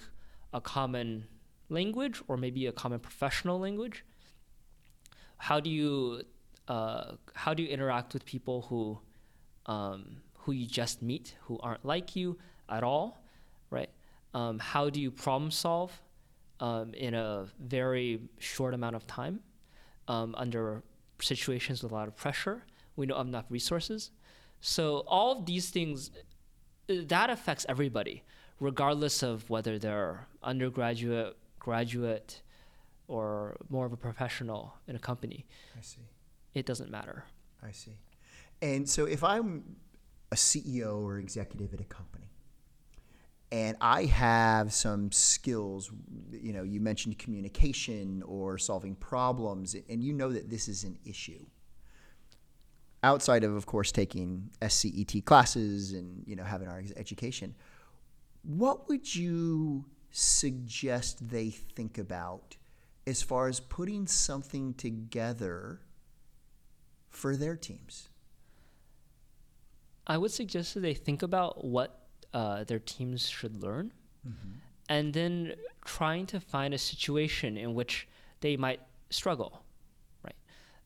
a 0.55 0.61
common 0.63 1.27
language 1.73 2.23
or 2.29 2.37
maybe 2.37 2.67
a 2.67 2.73
common 2.73 3.01
professional 3.01 3.59
language. 3.59 4.05
How 5.39 5.59
do 5.61 5.71
you 5.71 6.23
uh, 6.69 7.13
how 7.35 7.55
do 7.55 7.63
you 7.63 7.69
interact 7.69 8.15
with 8.15 8.25
people 8.25 8.63
who 8.63 8.99
um, 9.67 10.19
who 10.39 10.53
you 10.53 10.67
just 10.67 11.03
meet 11.03 11.37
who 11.43 11.59
aren't 11.61 11.85
like 11.85 12.17
you 12.17 12.39
at 12.69 12.83
all, 12.83 13.25
right? 13.71 13.91
Um, 14.35 14.59
how 14.59 14.91
do 14.91 15.01
you 15.01 15.11
problem 15.11 15.51
solve 15.51 16.01
um, 16.61 16.95
in 16.95 17.15
a 17.15 17.47
very 17.59 18.21
short 18.39 18.75
amount 18.75 18.97
of 18.97 19.07
time 19.07 19.41
um, 20.09 20.35
under 20.37 20.83
situations 21.21 21.83
with 21.83 21.93
a 21.93 21.95
lot 21.95 22.09
of 22.09 22.17
pressure? 22.17 22.65
We 22.97 23.07
don't 23.07 23.19
have 23.19 23.27
enough 23.27 23.47
resources. 23.51 24.11
So 24.61 25.05
all 25.07 25.39
of 25.39 25.47
these 25.47 25.71
things 25.71 26.11
uh, 26.89 26.95
that 27.07 27.31
affects 27.31 27.67
everybody, 27.69 28.23
regardless 28.61 29.23
of 29.23 29.49
whether 29.51 29.79
they're 29.79 30.27
undergraduate, 30.43 31.37
graduate, 31.63 32.43
or 33.07 33.57
more 33.71 33.87
of 33.87 33.93
a 33.93 33.97
professional 33.97 34.75
in 34.89 34.97
a 34.97 34.99
company. 34.99 35.47
I 35.79 35.83
see. 35.83 36.09
It 36.55 36.67
doesn't 36.67 36.91
matter. 36.91 37.25
I 37.63 37.71
see. 37.71 37.97
And 38.61 38.89
so 38.89 39.05
if 39.05 39.23
I'm 39.23 39.77
a 40.33 40.35
CEO 40.35 41.03
or 41.05 41.19
executive 41.19 41.73
at 41.73 41.81
a 41.81 41.85
company 41.85 42.33
and 43.53 43.77
I 43.81 44.07
have 44.07 44.73
some 44.73 45.13
skills, 45.13 45.93
you 46.33 46.53
know, 46.53 46.65
you 46.65 46.81
mentioned 46.81 47.19
communication 47.19 48.23
or 48.27 48.59
solving 48.59 48.97
problems, 48.97 49.77
and 49.89 50.03
you 50.03 50.13
know 50.13 50.33
that 50.33 50.51
this 50.51 50.69
is 50.69 50.85
an 50.85 50.99
issue. 51.05 51.45
Outside 53.05 53.45
of, 53.45 53.53
of 53.55 53.67
course, 53.67 53.93
taking 53.93 54.51
SCET 54.63 55.25
classes 55.25 55.93
and 55.93 56.25
you 56.27 56.35
know 56.35 56.45
having 56.45 56.69
our 56.69 56.83
education, 56.97 57.55
what 58.43 58.89
would 58.89 59.15
you 59.15 59.85
suggest 60.13 61.31
they 61.31 61.51
think 61.51 61.99
about 61.99 62.57
as 63.07 63.23
far 63.23 63.49
as 63.49 63.59
putting 63.59 64.07
something 64.07 64.75
together 64.75 65.81
for 67.09 67.37
their 67.37 67.57
teams? 67.57 68.09
I 70.07 70.19
would 70.19 70.31
suggest 70.31 70.75
that 70.75 70.81
they 70.81 70.95
think 70.95 71.23
about 71.23 71.65
what 71.65 72.07
uh, 72.35 72.65
their 72.65 72.79
teams 72.79 73.29
should 73.29 73.63
learn, 73.63 73.93
and 74.89 75.13
then 75.13 75.55
trying 75.85 76.27
to 76.27 76.41
find 76.41 76.75
a 76.75 76.79
situation 76.79 77.57
in 77.57 77.75
which 77.75 78.09
they 78.41 78.57
might 78.57 78.81
struggle, 79.11 79.65
right? 80.25 80.35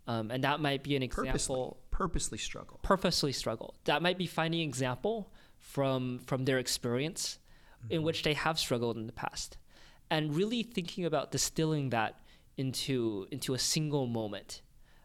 um, 0.06 0.30
and 0.30 0.44
that 0.44 0.60
might 0.60 0.82
be 0.82 0.96
an 0.96 1.02
example 1.02 1.78
purposely 1.90 2.38
struggle. 2.38 2.78
purposely 2.82 3.32
struggle. 3.32 3.74
That 3.84 4.02
might 4.02 4.18
be 4.18 4.26
finding 4.26 4.60
example 4.60 5.32
from 5.58 6.18
from 6.26 6.44
their 6.44 6.58
experience 6.58 7.38
in 7.90 8.02
which 8.02 8.22
they 8.22 8.34
have 8.34 8.58
struggled 8.58 8.96
in 8.96 9.06
the 9.06 9.12
past, 9.12 9.58
and 10.10 10.34
really 10.34 10.62
thinking 10.62 11.04
about 11.04 11.30
distilling 11.30 11.90
that 11.90 12.20
into 12.56 13.26
into 13.30 13.54
a 13.54 13.58
single 13.58 14.06
moment. 14.06 14.62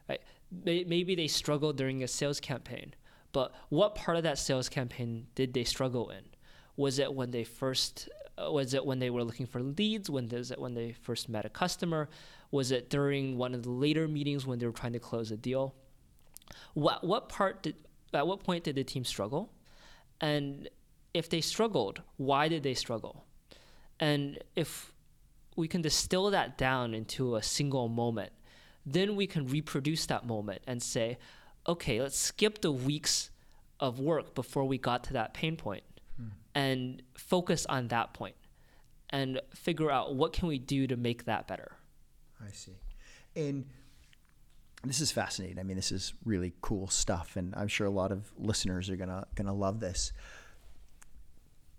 Right? 0.09 0.21
Maybe 0.51 1.15
they 1.15 1.27
struggled 1.27 1.77
during 1.77 2.03
a 2.03 2.07
sales 2.07 2.39
campaign, 2.39 2.93
but 3.31 3.53
what 3.69 3.95
part 3.95 4.17
of 4.17 4.23
that 4.23 4.37
sales 4.37 4.69
campaign 4.69 5.27
did 5.35 5.53
they 5.53 5.63
struggle 5.63 6.09
in? 6.09 6.23
Was 6.75 6.99
it 6.99 7.13
when 7.13 7.31
they 7.31 7.43
first 7.43 8.09
uh, 8.37 8.51
was 8.51 8.73
it 8.73 8.85
when 8.85 8.99
they 8.99 9.09
were 9.09 9.23
looking 9.23 9.45
for 9.45 9.61
leads? 9.61 10.09
When 10.09 10.27
was 10.27 10.51
it 10.51 10.59
when 10.59 10.73
they 10.73 10.93
first 10.93 11.29
met 11.29 11.45
a 11.45 11.49
customer? 11.49 12.09
Was 12.51 12.71
it 12.71 12.89
during 12.89 13.37
one 13.37 13.53
of 13.53 13.63
the 13.63 13.71
later 13.71 14.07
meetings 14.07 14.45
when 14.45 14.59
they 14.59 14.65
were 14.65 14.73
trying 14.73 14.93
to 14.93 14.99
close 14.99 15.31
a 15.31 15.37
deal? 15.37 15.73
what 16.73 17.03
what 17.03 17.29
part 17.29 17.63
did 17.63 17.75
at 18.13 18.25
what 18.27 18.43
point 18.43 18.63
did 18.63 18.75
the 18.75 18.83
team 18.83 19.03
struggle 19.03 19.51
and 20.19 20.69
if 21.13 21.29
they 21.29 21.41
struggled 21.41 22.01
why 22.17 22.47
did 22.47 22.63
they 22.63 22.73
struggle 22.73 23.25
and 23.99 24.39
if 24.55 24.93
we 25.55 25.67
can 25.67 25.81
distill 25.81 26.29
that 26.31 26.57
down 26.57 26.93
into 26.93 27.35
a 27.35 27.43
single 27.43 27.87
moment 27.87 28.31
then 28.85 29.15
we 29.15 29.27
can 29.27 29.47
reproduce 29.47 30.05
that 30.05 30.25
moment 30.25 30.61
and 30.65 30.81
say 30.81 31.17
okay 31.67 32.01
let's 32.01 32.17
skip 32.17 32.61
the 32.61 32.71
weeks 32.71 33.29
of 33.79 33.99
work 33.99 34.33
before 34.35 34.65
we 34.65 34.77
got 34.77 35.03
to 35.03 35.13
that 35.13 35.33
pain 35.33 35.55
point 35.55 35.83
hmm. 36.17 36.29
and 36.55 37.01
focus 37.15 37.65
on 37.67 37.87
that 37.89 38.13
point 38.13 38.35
and 39.09 39.41
figure 39.53 39.91
out 39.91 40.15
what 40.15 40.31
can 40.31 40.47
we 40.47 40.57
do 40.57 40.87
to 40.87 40.95
make 40.95 41.25
that 41.25 41.47
better 41.47 41.73
I 42.47 42.51
see. 42.51 42.77
And 43.35 43.65
this 44.83 44.99
is 44.99 45.11
fascinating. 45.11 45.59
I 45.59 45.63
mean, 45.63 45.75
this 45.75 45.91
is 45.91 46.13
really 46.25 46.53
cool 46.61 46.87
stuff, 46.87 47.35
and 47.35 47.53
I'm 47.55 47.67
sure 47.67 47.87
a 47.87 47.91
lot 47.91 48.11
of 48.11 48.31
listeners 48.37 48.89
are 48.89 48.95
gonna 48.95 49.25
gonna 49.35 49.53
love 49.53 49.79
this. 49.79 50.11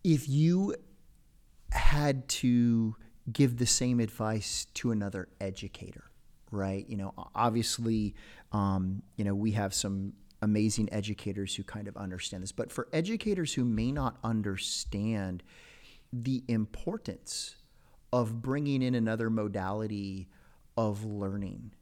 If 0.05 0.29
you 0.29 0.75
had 1.71 2.29
to 2.29 2.97
give 3.31 3.59
the 3.59 3.67
same 3.67 4.01
advice 4.01 4.67
to 4.75 4.91
another 4.91 5.29
educator, 5.41 6.11
right? 6.51 6.85
You 6.89 6.97
know, 6.97 7.15
obviously, 7.35 8.15
um, 8.53 9.03
you 9.17 9.25
know, 9.25 9.35
we 9.35 9.53
have 9.53 9.73
some 9.73 10.15
amazing 10.41 10.89
educators 10.93 11.55
who 11.55 11.63
kind 11.63 11.87
of 11.87 11.97
understand 11.97 12.43
this, 12.43 12.53
but 12.53 12.73
for 12.73 12.89
educators 12.93 13.55
who 13.55 13.65
may 13.65 13.93
not 13.93 14.19
understand 14.25 15.43
the 16.13 16.43
importance 16.49 17.57
of 18.13 18.43
bringing 18.43 18.83
in 18.83 18.95
another 18.95 19.31
modality 19.31 20.29
of 20.77 21.05
learning, 21.05 21.73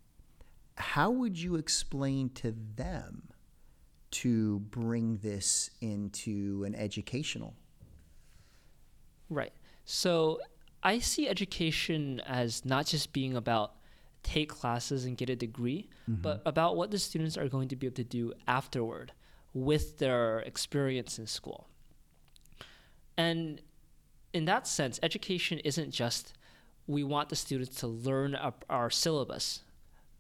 how 0.76 1.10
would 1.10 1.38
you 1.38 1.56
explain 1.56 2.28
to 2.30 2.54
them 2.76 3.28
to 4.10 4.60
bring 4.60 5.16
this 5.18 5.70
into 5.80 6.64
an 6.64 6.74
educational? 6.74 7.54
Right. 9.30 9.52
So 9.84 10.40
I 10.82 10.98
see 10.98 11.28
education 11.28 12.20
as 12.26 12.64
not 12.64 12.86
just 12.86 13.12
being 13.12 13.36
about 13.36 13.74
take 14.22 14.48
classes 14.48 15.04
and 15.04 15.16
get 15.16 15.30
a 15.30 15.36
degree, 15.36 15.88
mm-hmm. 16.08 16.20
but 16.20 16.42
about 16.44 16.76
what 16.76 16.90
the 16.90 16.98
students 16.98 17.38
are 17.38 17.48
going 17.48 17.68
to 17.68 17.76
be 17.76 17.86
able 17.86 17.96
to 17.96 18.04
do 18.04 18.32
afterward 18.46 19.12
with 19.54 19.98
their 19.98 20.40
experience 20.40 21.18
in 21.18 21.26
school. 21.26 21.68
And 23.16 23.60
in 24.32 24.44
that 24.44 24.66
sense, 24.66 25.00
education 25.02 25.58
isn't 25.60 25.90
just 25.90 26.34
we 26.86 27.04
want 27.04 27.28
the 27.28 27.36
students 27.36 27.76
to 27.80 27.86
learn 27.86 28.34
our, 28.34 28.54
our 28.68 28.90
syllabus 28.90 29.60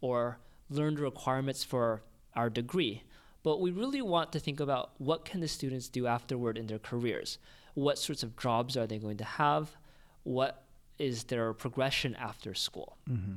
or 0.00 0.38
learn 0.68 0.94
the 0.94 1.02
requirements 1.02 1.64
for 1.64 2.02
our 2.34 2.48
degree, 2.48 3.02
but 3.42 3.60
we 3.60 3.70
really 3.70 4.02
want 4.02 4.32
to 4.32 4.38
think 4.38 4.60
about 4.60 4.92
what 4.98 5.24
can 5.24 5.40
the 5.40 5.48
students 5.48 5.88
do 5.88 6.06
afterward 6.06 6.56
in 6.56 6.66
their 6.66 6.78
careers. 6.78 7.38
What 7.74 7.98
sorts 7.98 8.22
of 8.22 8.36
jobs 8.36 8.76
are 8.76 8.86
they 8.86 8.98
going 8.98 9.16
to 9.18 9.24
have? 9.24 9.76
What 10.22 10.64
is 10.98 11.24
their 11.24 11.52
progression 11.52 12.14
after 12.16 12.54
school? 12.54 12.98
Mm-hmm. 13.08 13.36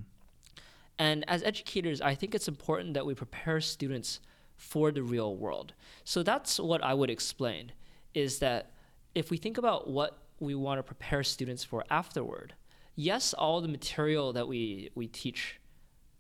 And 1.00 1.26
as 1.28 1.44
educators, 1.44 2.02
I 2.02 2.16
think 2.16 2.36
it's 2.36 2.48
important 2.48 2.94
that 2.94 3.06
we 3.06 3.16
prepare 3.16 3.62
students 3.62 4.20
for 4.56 4.92
the 4.92 5.02
real 5.02 5.36
world. 5.36 5.74
So 6.04 6.24
that's 6.24 6.60
what 6.60 6.84
I 6.84 6.94
would 6.94 7.10
explain 7.10 7.72
is 8.14 8.40
that 8.40 8.72
if 9.16 9.32
we 9.32 9.38
think 9.38 9.58
about 9.58 9.90
what 9.90 10.20
we 10.40 10.56
want 10.56 10.80
to 10.80 10.84
prepare 10.84 11.24
students 11.24 11.64
for 11.64 11.84
afterward, 11.90 12.54
yes, 12.96 13.34
all 13.34 13.62
the 13.62 13.68
material 13.68 14.34
that 14.34 14.48
we, 14.48 14.92
we 14.96 15.08
teach 15.08 15.60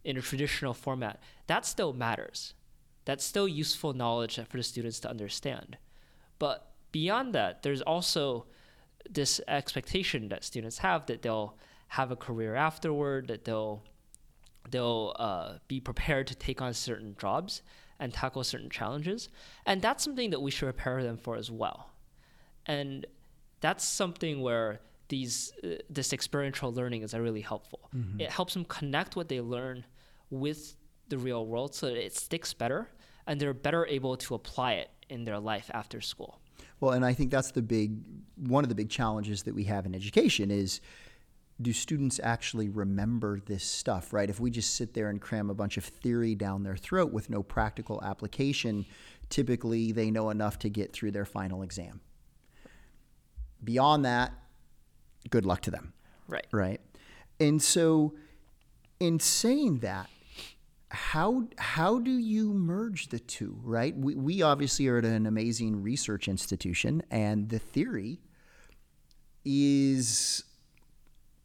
in 0.04 0.18
a 0.18 0.22
traditional 0.22 0.74
format, 0.74 1.22
that 1.48 1.66
still 1.66 1.94
matters. 1.94 2.54
That's 3.06 3.24
still 3.24 3.48
useful 3.48 3.94
knowledge 3.94 4.40
for 4.50 4.58
the 4.58 4.64
students 4.64 5.00
to 5.02 5.10
understand. 5.10 5.78
But 6.40 6.73
beyond 6.94 7.36
that, 7.36 7.64
there's 7.64 7.82
also 7.82 8.46
this 9.10 9.42
expectation 9.50 10.30
that 10.30 10.46
students 10.46 10.78
have 10.78 11.06
that 11.08 11.22
they'll 11.22 11.58
have 11.90 12.10
a 12.12 12.16
career 12.16 12.56
afterward, 12.56 13.28
that 13.28 13.44
they'll 13.44 13.84
they'll 14.72 15.14
uh, 15.20 15.56
be 15.68 15.82
prepared 15.82 16.26
to 16.28 16.36
take 16.36 16.62
on 16.62 16.74
certain 16.74 17.18
jobs 17.20 17.62
and 18.00 18.14
tackle 18.14 18.44
certain 18.46 18.70
challenges, 18.70 19.28
and 19.66 19.82
that's 19.82 20.02
something 20.06 20.30
that 20.30 20.42
we 20.42 20.50
should 20.52 20.68
prepare 20.68 21.04
them 21.04 21.18
for 21.18 21.36
as 21.36 21.52
well. 21.52 21.90
And 22.66 23.06
that's 23.60 23.84
something 23.84 24.42
where 24.42 24.80
these 25.10 25.52
uh, 25.64 25.76
this 25.90 26.14
experiential 26.14 26.72
learning 26.72 27.02
is 27.04 27.14
really 27.14 27.42
helpful. 27.42 27.90
It 28.22 28.32
helps 28.32 28.54
them 28.54 28.64
connect 28.66 29.18
what 29.18 29.28
they 29.28 29.42
learn 29.42 29.86
with 30.30 30.76
the 31.10 31.18
real 31.18 31.46
world 31.46 31.76
so 31.76 31.88
that 31.88 31.98
it 31.98 32.16
sticks 32.16 32.54
better 32.54 32.90
and 33.28 33.40
they're 33.40 33.54
better 33.54 33.86
able 33.88 34.16
to 34.18 34.36
apply 34.36 34.74
it 34.74 34.90
in 35.10 35.26
their 35.26 35.40
life 35.40 35.70
after 35.74 36.00
school. 36.02 36.40
Well, 36.84 36.92
and 36.92 37.06
I 37.06 37.14
think 37.14 37.32
that's 37.32 37.52
the 37.52 37.62
big 37.62 37.96
one 38.36 38.66
of 38.66 38.70
the 38.70 38.76
big 38.76 38.90
challenges 38.90 39.44
that 39.44 39.56
we 39.56 39.64
have 39.64 39.86
in 39.86 39.96
education 39.96 40.52
is 40.52 40.82
do 41.62 41.72
students 41.72 42.20
actually 42.22 42.68
remember 42.68 43.40
this 43.40 43.64
stuff, 43.64 44.12
right? 44.12 44.30
If 44.30 44.42
we 44.42 44.52
just 44.52 44.76
sit 44.76 44.94
there 44.94 45.08
and 45.08 45.22
cram 45.22 45.50
a 45.50 45.54
bunch 45.54 45.78
of 45.78 45.86
theory 45.86 46.36
down 46.36 46.64
their 46.64 46.76
throat 46.76 47.14
with 47.14 47.30
no 47.30 47.42
practical 47.42 48.04
application, 48.04 48.86
typically 49.30 49.94
they 49.94 50.12
know 50.12 50.30
enough 50.30 50.60
to 50.60 50.70
get 50.70 50.92
through 50.92 51.12
their 51.12 51.24
final 51.24 51.62
exam. 51.62 52.02
Beyond 53.64 54.04
that, 54.04 54.34
good 55.30 55.46
luck 55.46 55.62
to 55.62 55.72
them, 55.72 55.94
Right. 56.28 56.48
right? 56.52 56.82
And 57.40 57.62
so 57.62 58.14
in 59.00 59.22
saying 59.22 59.78
that, 59.80 60.10
how 60.94 61.48
how 61.58 61.98
do 61.98 62.12
you 62.12 62.54
merge 62.54 63.08
the 63.08 63.20
two 63.20 63.60
right? 63.64 63.98
We, 63.98 64.14
we 64.14 64.42
obviously 64.44 64.88
are 64.88 65.00
at 65.00 65.06
an 65.06 65.26
amazing 65.26 65.82
research 65.82 66.28
institution 66.28 67.02
and 67.10 67.50
the 67.50 67.58
theory 67.58 68.20
is 69.44 70.44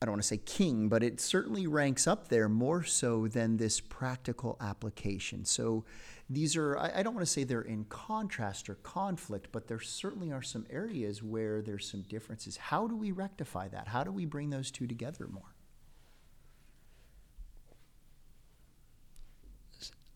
i 0.01 0.07
don't 0.07 0.13
want 0.13 0.23
to 0.23 0.29
say 0.29 0.37
king 0.37 0.89
but 0.89 1.03
it 1.03 1.21
certainly 1.21 1.67
ranks 1.67 2.07
up 2.07 2.29
there 2.29 2.49
more 2.49 2.85
so 2.85 3.27
than 3.27 3.57
this 3.57 3.81
practical 3.81 4.59
application. 4.61 5.47
So 5.47 5.85
these 6.29 6.55
are 6.55 6.77
i, 6.77 6.93
I 6.97 7.03
don't 7.03 7.15
want 7.15 7.27
to 7.27 7.33
say 7.33 7.45
they're 7.45 7.63
in 7.63 7.85
contrast 7.85 8.69
or 8.69 8.75
conflict 8.75 9.49
but 9.51 9.67
there 9.67 9.81
certainly 9.81 10.31
are 10.31 10.43
some 10.43 10.67
areas 10.69 11.23
where 11.23 11.63
there's 11.63 11.91
some 11.91 12.03
differences. 12.03 12.59
How 12.59 12.87
do 12.87 12.97
we 12.97 13.13
rectify 13.13 13.69
that? 13.69 13.89
How 13.89 14.05
do 14.05 14.13
we 14.13 14.27
bring 14.27 14.51
those 14.51 14.71
two 14.71 14.87
together 14.87 15.27
more 15.27 15.55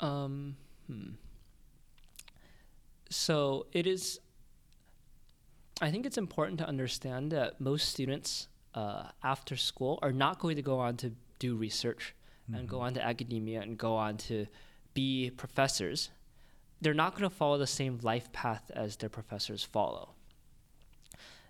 Um, 0.02 0.56
hmm. 0.86 1.10
So 3.08 3.66
it 3.72 3.86
is. 3.86 4.20
I 5.80 5.90
think 5.90 6.04
it's 6.06 6.18
important 6.18 6.58
to 6.58 6.68
understand 6.68 7.32
that 7.32 7.60
most 7.60 7.88
students 7.88 8.48
uh, 8.74 9.04
after 9.22 9.56
school 9.56 9.98
are 10.02 10.12
not 10.12 10.38
going 10.38 10.56
to 10.56 10.62
go 10.62 10.78
on 10.78 10.96
to 10.98 11.12
do 11.38 11.56
research 11.56 12.14
and 12.54 12.68
go 12.68 12.80
on 12.80 12.92
to 12.94 13.04
academia 13.04 13.62
and 13.62 13.78
go 13.78 13.96
on 13.96 14.16
to 14.16 14.46
be 14.94 15.30
professors. 15.30 16.10
They're 16.80 16.94
not 16.94 17.12
going 17.12 17.28
to 17.28 17.34
follow 17.34 17.56
the 17.56 17.66
same 17.66 17.98
life 18.02 18.30
path 18.32 18.70
as 18.74 18.96
their 18.96 19.08
professors 19.08 19.64
follow. 19.64 20.10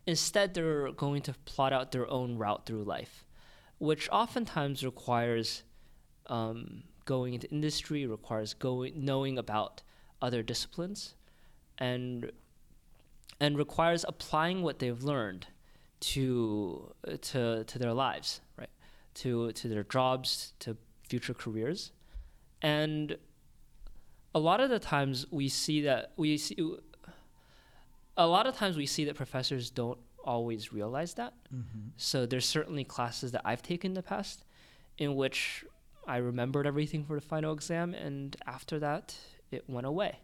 Instead, 0.07 0.55
they're 0.55 0.93
going 0.93 1.23
to 1.23 1.35
plot 1.45 1.73
out 1.73 1.93
their 1.93 2.09
own 2.11 2.37
route 2.37 2.67
through 2.67 2.85
life, 2.85 3.25
which 3.79 4.09
oftentimes 4.11 4.85
requires 4.85 5.63
um, 6.27 6.83
going 7.05 7.35
into 7.35 7.49
industry, 7.51 8.07
requires 8.07 8.55
going 8.55 9.05
knowing 9.05 9.39
about 9.39 9.83
other 10.21 10.43
disciplines, 10.43 11.15
and 11.79 12.31
and 13.41 13.59
requires 13.59 14.05
applying 14.07 14.63
what 14.63 14.79
they've 14.79 15.03
learned 15.03 15.47
to 16.01 16.95
to 17.21 17.65
to 17.65 17.79
their 17.79 17.93
lives, 17.93 18.41
right? 18.57 18.71
To 19.15 19.53
to 19.53 19.69
their 19.69 19.85
jobs, 19.85 20.53
to 20.61 20.77
future 21.09 21.35
careers, 21.35 21.93
and 22.61 23.17
a 24.35 24.39
lot 24.39 24.61
of 24.61 24.71
the 24.71 24.79
times 24.79 25.27
we 25.31 25.49
see 25.49 25.83
that 25.83 26.13
we 26.17 26.39
see 26.39 26.57
a 28.17 28.27
lot 28.27 28.47
of 28.47 28.55
times 28.57 28.77
we 28.77 28.87
see 28.87 29.05
that 29.05 29.15
professors 29.15 29.71
don't 29.71 29.99
always 30.25 30.73
realize 30.73 31.15
that. 31.15 31.35
Mm-hmm. 31.55 31.89
So 31.97 32.27
there's 32.27 32.47
certainly 32.47 32.85
classes 32.85 33.33
that 33.33 33.43
I've 33.45 33.63
taken 33.63 33.91
in 33.91 33.95
the 33.95 34.03
past 34.03 34.45
in 34.99 35.17
which 35.17 35.65
I 36.07 36.17
remembered 36.19 36.67
everything 36.67 37.05
for 37.05 37.15
the 37.17 37.21
final 37.27 37.53
exam, 37.53 37.95
and 37.95 38.37
after 38.47 38.79
that, 38.81 39.15
it 39.51 39.65
went 39.69 39.87
away. 39.87 40.19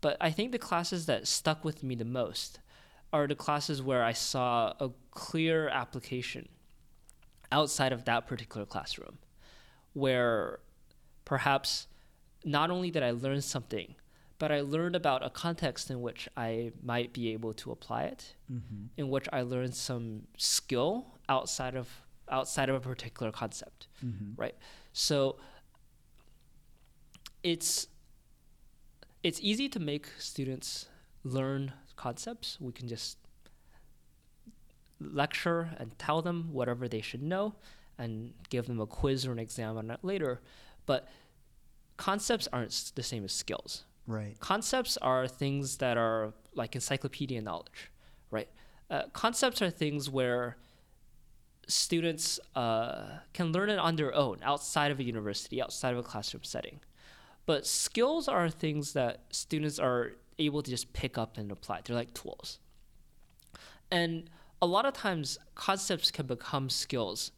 But 0.00 0.16
I 0.20 0.30
think 0.30 0.52
the 0.52 0.58
classes 0.58 1.06
that 1.06 1.26
stuck 1.26 1.64
with 1.64 1.82
me 1.82 1.94
the 1.94 2.04
most 2.04 2.60
are 3.12 3.26
the 3.26 3.34
classes 3.34 3.82
where 3.82 4.04
I 4.04 4.12
saw 4.12 4.72
a 4.78 4.90
clear 5.10 5.68
application 5.68 6.48
outside 7.50 7.92
of 7.92 8.04
that 8.04 8.26
particular 8.26 8.66
classroom, 8.66 9.18
where 9.94 10.60
perhaps 11.24 11.86
not 12.44 12.70
only 12.70 12.90
did 12.90 13.02
I 13.02 13.10
learn 13.12 13.40
something, 13.40 13.94
but 14.38 14.52
I 14.52 14.60
learned 14.60 14.94
about 14.94 15.24
a 15.24 15.30
context 15.30 15.90
in 15.90 16.02
which 16.02 16.28
I 16.36 16.72
might 16.82 17.12
be 17.12 17.32
able 17.32 17.54
to 17.54 17.70
apply 17.72 18.04
it, 18.04 18.34
Mm-hmm. 18.52 18.84
in 18.96 19.08
which 19.08 19.28
I 19.32 19.42
learned 19.42 19.74
some 19.74 20.22
skill 20.36 21.06
outside 21.28 21.74
of 21.74 21.88
outside 22.30 22.68
of 22.68 22.74
a 22.74 22.80
particular 22.80 23.30
concept, 23.32 23.86
Mm-hmm. 24.04 24.32
right? 24.40 24.54
So 24.98 25.36
it's 27.42 27.88
it's 29.22 29.38
easy 29.42 29.68
to 29.68 29.78
make 29.78 30.06
students 30.18 30.86
learn 31.22 31.74
concepts. 31.96 32.56
We 32.58 32.72
can 32.72 32.88
just 32.88 33.18
lecture 34.98 35.68
and 35.76 35.98
tell 35.98 36.22
them 36.22 36.48
whatever 36.50 36.88
they 36.88 37.02
should 37.02 37.22
know 37.22 37.56
and 37.98 38.32
give 38.48 38.68
them 38.68 38.80
a 38.80 38.86
quiz 38.86 39.26
or 39.26 39.32
an 39.32 39.38
exam 39.38 39.76
on 39.76 39.90
it 39.90 40.00
later. 40.02 40.40
But 40.86 41.06
concepts 41.98 42.48
aren't 42.50 42.92
the 42.94 43.02
same 43.02 43.22
as 43.22 43.32
skills. 43.32 43.84
Right. 44.06 44.40
Concepts 44.40 44.96
are 44.96 45.28
things 45.28 45.76
that 45.76 45.98
are 45.98 46.32
like 46.54 46.74
encyclopedia 46.74 47.42
knowledge, 47.42 47.90
right? 48.30 48.48
Uh, 48.88 49.02
concepts 49.12 49.60
are 49.60 49.68
things 49.68 50.08
where 50.08 50.56
students 51.66 52.38
uh, 52.54 53.18
can 53.32 53.52
learn 53.52 53.70
it 53.70 53.78
on 53.78 53.96
their 53.96 54.14
own 54.14 54.38
outside 54.42 54.90
of 54.90 54.98
a 55.00 55.04
university, 55.04 55.60
outside 55.62 55.92
of 55.92 55.98
a 55.98 56.02
classroom 56.02 56.44
setting. 56.44 56.80
But 57.44 57.66
skills 57.66 58.28
are 58.28 58.48
things 58.50 58.92
that 58.92 59.24
students 59.30 59.78
are 59.78 60.12
able 60.38 60.62
to 60.62 60.70
just 60.70 60.92
pick 60.92 61.16
up 61.16 61.38
and 61.38 61.50
apply. 61.50 61.80
They're 61.84 61.96
like 61.96 62.12
tools. 62.14 62.58
And 63.90 64.28
a 64.60 64.66
lot 64.66 64.84
of 64.84 64.94
times, 64.94 65.38
concepts 65.54 66.10
can 66.10 66.26
become 66.26 66.68
skills 66.70 67.32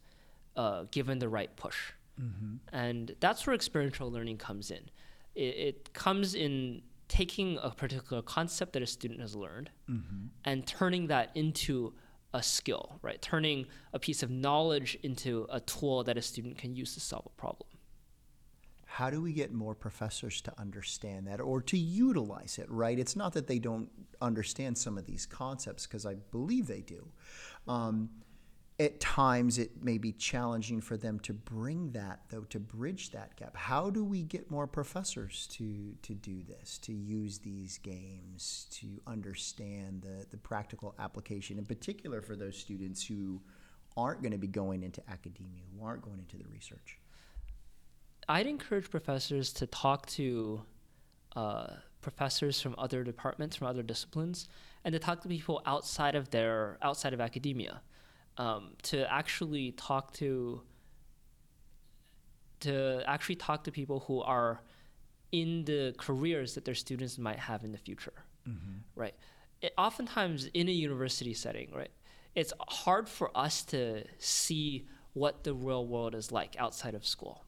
uh, 0.55 0.85
given 0.91 1.19
the 1.19 1.29
right 1.29 1.55
push. 1.55 1.93
Mm-hmm. 2.19 2.55
And 2.73 3.15
that's 3.19 3.45
where 3.45 3.53
experiential 3.53 4.11
learning 4.11 4.37
comes 4.37 4.71
in. 4.71 4.89
It, 5.35 5.41
it 5.41 5.93
comes 5.93 6.35
in 6.35 6.81
taking 7.07 7.57
a 7.61 7.69
particular 7.71 8.21
concept 8.21 8.73
that 8.73 8.81
a 8.83 8.87
student 8.87 9.19
has 9.21 9.35
learned 9.35 9.69
Mm-hmm. 9.89 10.27
and 10.45 10.67
turning 10.67 11.07
that 11.07 11.31
into 11.35 11.93
a 12.33 12.43
skill, 12.43 12.99
right? 13.01 13.21
Turning 13.21 13.65
a 13.93 13.99
piece 13.99 14.21
of 14.23 14.29
knowledge 14.29 14.97
into 15.03 15.47
a 15.49 15.59
tool 15.59 16.03
that 16.03 16.17
a 16.17 16.21
student 16.21 16.57
can 16.57 16.75
use 16.75 16.93
to 16.93 16.99
solve 16.99 17.25
a 17.25 17.41
problem. 17.41 17.69
How 18.85 19.09
do 19.09 19.21
we 19.21 19.33
get 19.33 19.53
more 19.53 19.75
professors 19.75 20.41
to 20.41 20.59
understand 20.59 21.27
that 21.27 21.39
or 21.39 21.61
to 21.61 21.77
utilize 21.77 22.57
it, 22.57 22.69
right? 22.69 22.97
It's 22.99 23.15
not 23.15 23.33
that 23.33 23.47
they 23.47 23.59
don't 23.59 23.89
understand 24.21 24.77
some 24.77 24.97
of 24.97 25.05
these 25.05 25.25
concepts, 25.25 25.85
because 25.85 26.05
I 26.05 26.15
believe 26.31 26.67
they 26.67 26.81
do. 26.81 27.07
Um, 27.67 28.09
at 28.79 28.99
times, 29.01 29.57
it 29.57 29.83
may 29.83 29.97
be 29.97 30.13
challenging 30.13 30.79
for 30.79 30.95
them 30.95 31.19
to 31.19 31.33
bring 31.33 31.91
that, 31.91 32.21
though, 32.29 32.45
to 32.49 32.59
bridge 32.59 33.11
that 33.11 33.35
gap. 33.35 33.57
How 33.57 33.89
do 33.89 34.05
we 34.05 34.23
get 34.23 34.49
more 34.49 34.67
professors 34.67 35.47
to, 35.51 35.95
to 36.01 36.13
do 36.13 36.41
this, 36.43 36.77
to 36.79 36.93
use 36.93 37.39
these 37.39 37.77
games, 37.79 38.67
to 38.71 38.87
understand 39.05 40.01
the, 40.01 40.25
the 40.31 40.37
practical 40.37 40.95
application, 40.97 41.57
in 41.57 41.65
particular 41.65 42.21
for 42.21 42.37
those 42.37 42.57
students 42.57 43.05
who 43.05 43.41
aren't 43.97 44.21
going 44.21 44.31
to 44.31 44.37
be 44.37 44.47
going 44.47 44.83
into 44.83 45.01
academia, 45.09 45.63
who 45.77 45.85
aren't 45.85 46.01
going 46.01 46.19
into 46.19 46.37
the 46.37 46.49
research? 46.49 46.99
I'd 48.29 48.47
encourage 48.47 48.89
professors 48.89 49.51
to 49.53 49.67
talk 49.67 50.05
to 50.07 50.61
uh, 51.35 51.67
professors 52.01 52.61
from 52.61 52.75
other 52.77 53.03
departments, 53.03 53.57
from 53.57 53.67
other 53.67 53.83
disciplines, 53.83 54.47
and 54.85 54.93
to 54.93 54.99
talk 54.99 55.21
to 55.21 55.27
people 55.27 55.61
outside 55.65 56.15
of 56.15 56.29
their 56.29 56.77
outside 56.81 57.13
of 57.13 57.19
academia, 57.19 57.81
um, 58.39 58.71
to 58.83 59.11
actually 59.13 59.73
talk 59.73 60.13
to 60.13 60.61
to 62.61 63.03
actually 63.05 63.35
talk 63.35 63.63
to 63.65 63.71
people 63.71 63.99
who 64.07 64.21
are 64.21 64.61
in 65.31 65.63
the 65.65 65.93
careers 65.97 66.55
that 66.55 66.65
their 66.65 66.75
students 66.75 67.17
might 67.17 67.39
have 67.39 67.63
in 67.63 67.71
the 67.71 67.77
future, 67.77 68.25
right? 68.95 69.13
It, 69.61 69.73
oftentimes 69.77 70.45
in 70.53 70.67
a 70.67 70.71
university 70.71 71.33
setting, 71.33 71.71
right, 71.73 71.91
it's 72.35 72.51
hard 72.67 73.07
for 73.07 73.29
us 73.37 73.63
to 73.65 74.03
see 74.17 74.87
what 75.13 75.43
the 75.43 75.53
real 75.53 75.85
world 75.85 76.15
is 76.15 76.31
like 76.31 76.55
outside 76.57 76.95
of 76.95 77.05
school. 77.05 77.45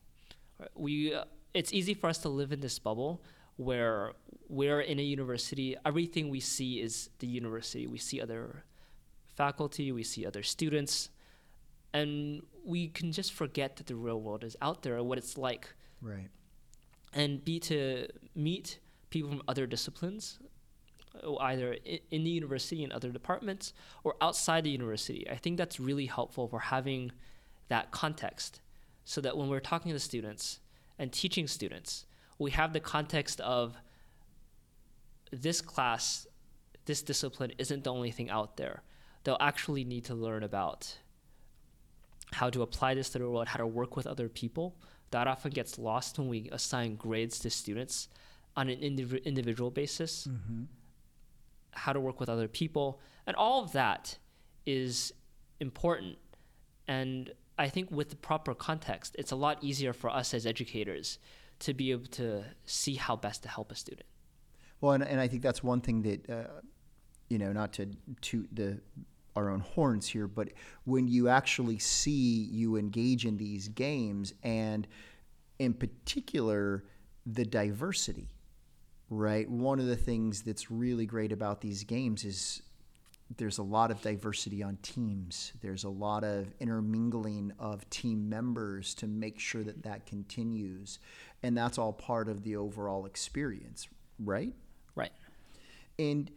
Right? 0.59 0.69
We, 0.75 1.13
uh, 1.13 1.25
it's 1.53 1.73
easy 1.73 1.93
for 1.93 2.07
us 2.07 2.19
to 2.19 2.29
live 2.29 2.51
in 2.51 2.61
this 2.61 2.79
bubble 2.79 3.23
where 3.57 4.13
we're 4.47 4.81
in 4.81 4.99
a 4.99 5.03
university. 5.03 5.75
Everything 5.85 6.29
we 6.29 6.39
see 6.39 6.79
is 6.79 7.09
the 7.19 7.27
university. 7.27 7.87
We 7.87 7.97
see 7.97 8.21
other 8.21 8.63
faculty, 9.35 9.91
we 9.91 10.03
see 10.03 10.25
other 10.25 10.43
students, 10.43 11.09
and 11.93 12.41
we 12.63 12.87
can 12.87 13.11
just 13.11 13.33
forget 13.33 13.77
that 13.77 13.87
the 13.87 13.95
real 13.95 14.21
world 14.21 14.43
is 14.43 14.55
out 14.61 14.83
there, 14.83 14.97
and 14.97 15.07
what 15.07 15.17
it's 15.17 15.37
like. 15.37 15.73
Right. 16.01 16.29
and 17.13 17.45
be 17.45 17.59
to 17.59 18.07
meet 18.33 18.79
people 19.11 19.29
from 19.29 19.43
other 19.47 19.67
disciplines 19.67 20.39
uh, 21.23 21.35
either 21.35 21.75
in 22.09 22.23
the 22.23 22.29
university 22.29 22.83
in 22.83 22.91
other 22.91 23.11
departments 23.11 23.73
or 24.03 24.15
outside 24.21 24.63
the 24.63 24.71
university. 24.71 25.29
I 25.29 25.35
think 25.35 25.57
that's 25.57 25.79
really 25.79 26.07
helpful 26.07 26.47
for 26.47 26.59
having 26.59 27.11
that 27.67 27.91
context 27.91 28.61
so 29.05 29.21
that 29.21 29.37
when 29.37 29.49
we're 29.49 29.59
talking 29.59 29.91
to 29.91 29.99
students 29.99 30.59
and 30.97 31.11
teaching 31.11 31.47
students 31.47 32.05
we 32.39 32.51
have 32.51 32.73
the 32.73 32.79
context 32.79 33.39
of 33.41 33.77
this 35.31 35.61
class 35.61 36.27
this 36.85 37.01
discipline 37.01 37.51
isn't 37.57 37.83
the 37.83 37.93
only 37.93 38.11
thing 38.11 38.29
out 38.29 38.57
there 38.57 38.83
they'll 39.23 39.37
actually 39.39 39.83
need 39.83 40.05
to 40.05 40.15
learn 40.15 40.43
about 40.43 40.97
how 42.33 42.49
to 42.49 42.61
apply 42.61 42.93
this 42.93 43.09
to 43.09 43.19
the 43.19 43.29
world, 43.29 43.47
how 43.47 43.57
to 43.57 43.67
work 43.67 43.95
with 43.95 44.07
other 44.07 44.29
people. 44.29 44.75
That 45.11 45.27
often 45.27 45.51
gets 45.51 45.77
lost 45.77 46.17
when 46.17 46.29
we 46.29 46.49
assign 46.51 46.95
grades 46.95 47.39
to 47.39 47.49
students 47.49 48.07
on 48.55 48.69
an 48.69 48.79
indiv- 48.79 49.23
individual 49.25 49.71
basis. 49.71 50.27
Mm-hmm. 50.27 50.63
How 51.73 51.93
to 51.93 51.99
work 51.99 52.19
with 52.19 52.29
other 52.29 52.47
people, 52.47 52.99
and 53.25 53.35
all 53.35 53.63
of 53.63 53.71
that 53.71 54.17
is 54.65 55.13
important. 55.61 56.17
And 56.87 57.31
I 57.57 57.69
think 57.69 57.91
with 57.91 58.09
the 58.09 58.17
proper 58.17 58.53
context, 58.53 59.15
it's 59.17 59.31
a 59.31 59.35
lot 59.37 59.63
easier 59.63 59.93
for 59.93 60.09
us 60.09 60.33
as 60.33 60.45
educators 60.45 61.17
to 61.59 61.73
be 61.73 61.91
able 61.91 62.07
to 62.07 62.43
see 62.65 62.95
how 62.95 63.15
best 63.15 63.43
to 63.43 63.49
help 63.49 63.71
a 63.71 63.75
student. 63.75 64.07
Well, 64.81 64.93
and, 64.93 65.03
and 65.03 65.21
I 65.21 65.27
think 65.27 65.43
that's 65.43 65.63
one 65.63 65.79
thing 65.79 66.01
that, 66.01 66.29
uh, 66.29 66.61
you 67.29 67.37
know, 67.37 67.53
not 67.53 67.71
to 67.73 67.91
toot 68.19 68.49
the 68.51 68.81
our 69.35 69.49
own 69.49 69.61
horns 69.61 70.07
here, 70.07 70.27
but 70.27 70.49
when 70.85 71.07
you 71.07 71.29
actually 71.29 71.79
see 71.79 72.47
you 72.51 72.75
engage 72.75 73.25
in 73.25 73.37
these 73.37 73.67
games, 73.69 74.33
and 74.43 74.87
in 75.59 75.73
particular, 75.73 76.83
the 77.25 77.45
diversity, 77.45 78.27
right? 79.09 79.49
One 79.49 79.79
of 79.79 79.85
the 79.85 79.95
things 79.95 80.41
that's 80.41 80.71
really 80.71 81.05
great 81.05 81.31
about 81.31 81.61
these 81.61 81.83
games 81.83 82.25
is 82.25 82.61
there's 83.37 83.59
a 83.59 83.63
lot 83.63 83.91
of 83.91 84.01
diversity 84.01 84.63
on 84.63 84.77
teams. 84.81 85.53
There's 85.61 85.83
a 85.83 85.89
lot 85.89 86.23
of 86.23 86.47
intermingling 86.59 87.53
of 87.59 87.89
team 87.89 88.29
members 88.29 88.93
to 88.95 89.07
make 89.07 89.39
sure 89.39 89.63
that 89.63 89.83
that 89.83 90.05
continues. 90.05 90.99
And 91.43 91.57
that's 91.57 91.77
all 91.77 91.93
part 91.93 92.27
of 92.27 92.43
the 92.43 92.55
overall 92.55 93.05
experience, 93.05 93.87
right? 94.19 94.53
Right. 94.95 95.13
And 95.97 96.29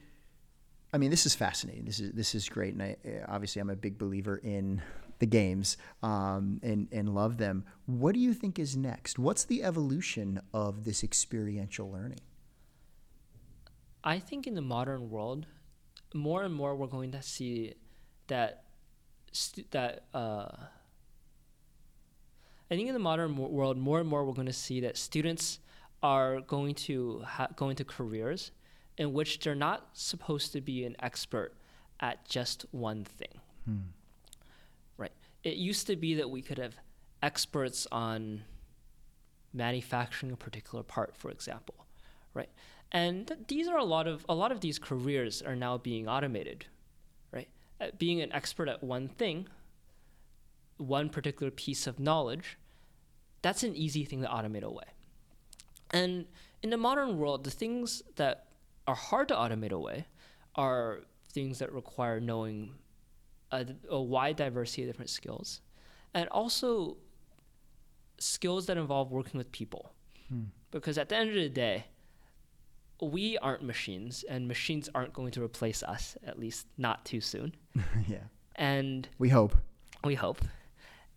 I 0.95 0.97
mean, 0.97 1.11
this 1.11 1.27
is 1.27 1.35
fascinating. 1.35 1.85
This 1.85 1.99
is 1.99 2.13
this 2.13 2.37
is 2.37 2.49
great, 2.49 2.73
and 2.73 2.81
I, 2.81 2.97
obviously 3.27 3.61
I'm 3.61 3.69
a 3.69 3.75
big 3.75 3.99
believer 3.99 4.37
in 4.37 4.81
the 5.19 5.27
games 5.27 5.77
um, 6.05 6.61
and 6.63 6.87
and 6.93 7.13
love 7.13 7.37
them. 7.37 7.65
What 7.87 8.15
do 8.15 8.21
you 8.21 8.33
think 8.33 8.61
is 8.61 8.77
next? 8.77 9.19
What's 9.19 9.43
the 9.43 9.65
evolution 9.65 10.41
of 10.53 10.85
this 10.85 11.03
experiential 11.03 11.91
learning? 11.91 12.21
I 14.05 14.21
think 14.21 14.47
in 14.47 14.55
the 14.55 14.63
modern 14.63 15.11
world, 15.11 15.47
more 16.15 16.45
and 16.45 16.55
more 16.55 16.77
we're 16.77 16.87
going 16.87 17.11
to 17.11 17.23
see 17.23 17.75
that 18.29 18.63
stu- 19.33 19.65
that 19.73 20.05
uh, 20.15 20.47
I 22.71 22.77
think 22.77 22.87
in 22.87 22.95
the 22.95 23.01
modern 23.01 23.37
world, 23.37 23.77
more 23.77 23.99
and 23.99 24.09
more 24.09 24.25
we're 24.25 24.33
going 24.33 24.47
to 24.47 24.53
see 24.53 24.81
that 24.83 24.97
students 24.97 25.59
are 26.05 26.41
going 26.43 26.77
to 26.87 27.25
ha- 27.27 27.49
go 27.57 27.69
into 27.71 27.85
careers 27.85 28.53
in 28.97 29.13
which 29.13 29.41
they're 29.41 29.55
not 29.55 29.89
supposed 29.93 30.53
to 30.53 30.61
be 30.61 30.85
an 30.85 30.97
expert 31.01 31.55
at 32.01 32.25
just 32.29 32.67
one 32.71 33.05
thing. 33.05 33.41
Right. 34.97 35.13
It 35.43 35.57
used 35.57 35.87
to 35.87 35.97
be 35.97 36.15
that 36.15 36.31
we 36.31 36.43
could 36.43 36.59
have 36.59 36.77
experts 37.23 37.87
on 37.91 38.43
manufacturing 39.53 40.33
a 40.33 40.37
particular 40.37 40.83
part, 40.83 41.17
for 41.17 41.31
example, 41.31 41.87
right? 42.35 42.51
And 42.93 43.27
th- 43.27 43.41
these 43.49 43.69
are 43.69 43.79
a 43.79 43.85
lot 43.85 44.07
of 44.07 44.25
a 44.29 44.35
lot 44.35 44.53
of 44.53 44.61
these 44.61 44.79
careers 44.79 45.41
are 45.41 45.57
now 45.57 45.79
being 45.79 46.09
automated, 46.09 46.67
right? 47.33 47.49
Uh, 47.81 47.87
being 47.99 48.21
an 48.21 48.33
expert 48.33 48.69
at 48.69 48.83
one 48.83 49.09
thing, 49.09 49.49
one 50.77 51.09
particular 51.09 51.51
piece 51.51 51.87
of 51.87 51.99
knowledge, 51.99 52.59
that's 53.43 53.63
an 53.63 53.75
easy 53.75 54.05
thing 54.05 54.23
to 54.23 54.29
automate 54.29 54.63
away. 54.63 54.85
And 55.91 56.27
in 56.63 56.71
the 56.71 56.77
modern 56.77 57.19
world, 57.19 57.45
the 57.45 57.51
things 57.51 58.03
that 58.17 58.47
are 58.87 58.95
hard 58.95 59.29
to 59.29 59.35
automate 59.35 59.73
away 59.73 60.07
are 60.55 61.01
things 61.31 61.59
that 61.59 61.73
require 61.73 62.21
knowing 62.21 62.75
a, 63.51 63.67
a 63.89 64.01
wide 64.01 64.37
diversity 64.37 64.83
of 64.83 64.89
different 64.89 65.11
skills 65.11 65.61
and 66.13 66.29
also 66.29 66.97
skills 68.19 68.67
that 68.67 68.77
involve 68.77 69.11
working 69.11 69.39
with 69.39 69.51
people. 69.53 69.93
Hmm. 70.29 70.45
Because 70.71 70.99
at 70.99 71.09
the 71.09 71.17
end 71.17 71.31
of 71.31 71.37
the 71.37 71.49
day, 71.49 71.87
we 73.01 73.39
aren't 73.39 73.63
machines 73.63 74.25
and 74.29 74.49
machines 74.49 74.89
aren't 74.95 75.13
going 75.13 75.33
to 75.33 75.43
replace 75.43 75.83
us, 75.83 76.17
at 76.27 76.39
least 76.39 76.67
not 76.79 77.05
too 77.05 77.21
soon. 77.21 77.55
yeah. 78.09 78.19
And 78.57 79.09
We 79.19 79.29
hope. 79.29 79.57
we 80.05 80.15
hope. 80.15 80.41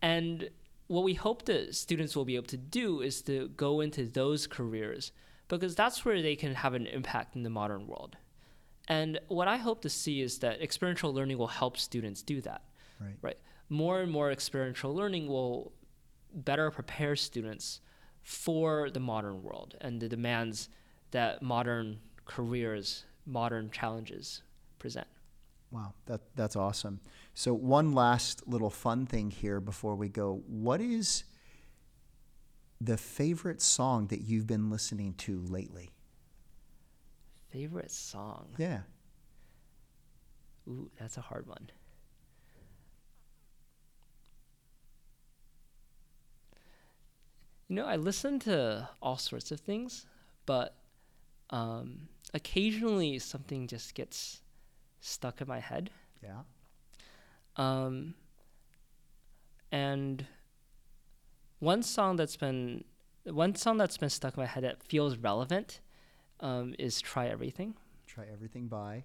And 0.02 0.50
what 0.88 1.04
we 1.04 1.14
hope 1.14 1.44
that 1.46 1.74
students 1.74 2.16
will 2.16 2.24
be 2.24 2.36
able 2.36 2.46
to 2.46 2.56
do 2.56 3.00
is 3.00 3.22
to 3.22 3.48
go 3.56 3.80
into 3.80 4.06
those 4.06 4.46
careers 4.46 5.12
because 5.48 5.74
that's 5.74 6.04
where 6.04 6.22
they 6.22 6.36
can 6.36 6.54
have 6.54 6.74
an 6.74 6.86
impact 6.86 7.34
in 7.34 7.42
the 7.42 7.50
modern 7.50 7.86
world. 7.86 8.16
And 8.88 9.20
what 9.28 9.48
I 9.48 9.56
hope 9.56 9.82
to 9.82 9.90
see 9.90 10.20
is 10.20 10.38
that 10.38 10.62
experiential 10.62 11.12
learning 11.12 11.38
will 11.38 11.46
help 11.46 11.76
students 11.76 12.22
do 12.22 12.40
that. 12.42 12.62
Right. 13.00 13.16
Right. 13.20 13.38
More 13.68 14.00
and 14.00 14.10
more 14.10 14.30
experiential 14.30 14.94
learning 14.94 15.28
will 15.28 15.72
better 16.32 16.70
prepare 16.70 17.16
students 17.16 17.80
for 18.22 18.90
the 18.90 19.00
modern 19.00 19.42
world 19.42 19.76
and 19.80 20.00
the 20.00 20.08
demands 20.08 20.68
that 21.10 21.42
modern 21.42 21.98
careers, 22.24 23.04
modern 23.26 23.70
challenges 23.70 24.42
present. 24.78 25.06
Wow, 25.70 25.92
that 26.06 26.22
that's 26.34 26.56
awesome. 26.56 27.00
So 27.34 27.52
one 27.52 27.92
last 27.92 28.48
little 28.48 28.70
fun 28.70 29.06
thing 29.06 29.30
here 29.30 29.60
before 29.60 29.94
we 29.96 30.08
go. 30.08 30.42
What 30.46 30.80
is 30.80 31.24
the 32.80 32.96
favorite 32.96 33.60
song 33.60 34.06
that 34.08 34.20
you've 34.20 34.46
been 34.46 34.70
listening 34.70 35.14
to 35.14 35.40
lately? 35.48 35.90
Favorite 37.50 37.90
song? 37.90 38.48
Yeah. 38.58 38.80
Ooh, 40.68 40.90
that's 40.98 41.16
a 41.16 41.22
hard 41.22 41.46
one. 41.46 41.70
You 47.68 47.76
know, 47.76 47.86
I 47.86 47.96
listen 47.96 48.38
to 48.40 48.88
all 49.02 49.18
sorts 49.18 49.50
of 49.50 49.60
things, 49.60 50.06
but 50.46 50.74
um, 51.50 52.08
occasionally 52.32 53.18
something 53.18 53.66
just 53.66 53.94
gets 53.94 54.40
stuck 55.00 55.40
in 55.40 55.48
my 55.48 55.60
head. 55.60 55.90
Yeah. 56.22 56.40
Um, 57.56 58.14
and 59.70 60.26
one 61.60 61.82
song 61.82 62.16
that's 62.16 62.36
been 62.36 62.84
one 63.24 63.54
song 63.54 63.76
that's 63.76 63.98
been 63.98 64.10
stuck 64.10 64.36
in 64.36 64.42
my 64.42 64.46
head 64.46 64.64
that 64.64 64.82
feels 64.82 65.16
relevant 65.16 65.80
um, 66.40 66.74
is 66.78 67.00
"Try 67.00 67.26
Everything." 67.26 67.74
Try 68.06 68.24
everything 68.32 68.66
by. 68.66 69.04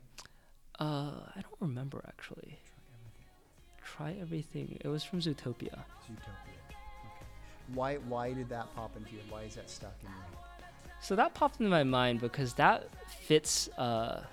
Uh, 0.80 1.12
I 1.36 1.42
don't 1.42 1.60
remember 1.60 2.04
actually. 2.08 2.58
Try 3.84 4.16
everything. 4.20 4.78
It 4.82 4.88
was 4.88 5.04
from 5.04 5.20
Zootopia. 5.20 5.84
Zootopia. 6.06 6.58
Okay. 6.70 6.78
Why 7.74 7.96
why 7.96 8.34
did 8.34 8.50
that 8.50 8.74
pop 8.76 8.96
into 8.98 9.12
you? 9.12 9.20
Why 9.30 9.44
is 9.44 9.56
that 9.56 9.70
stuck 9.70 9.94
in 10.02 10.10
your 10.10 10.24
head? 10.24 10.66
So 11.02 11.16
that 11.18 11.34
popped 11.34 11.60
into 11.60 11.70
my 11.70 11.84
mind 11.84 12.22
because 12.22 12.54
that 12.54 12.88
fits 13.08 13.68
uh, 13.78 14.24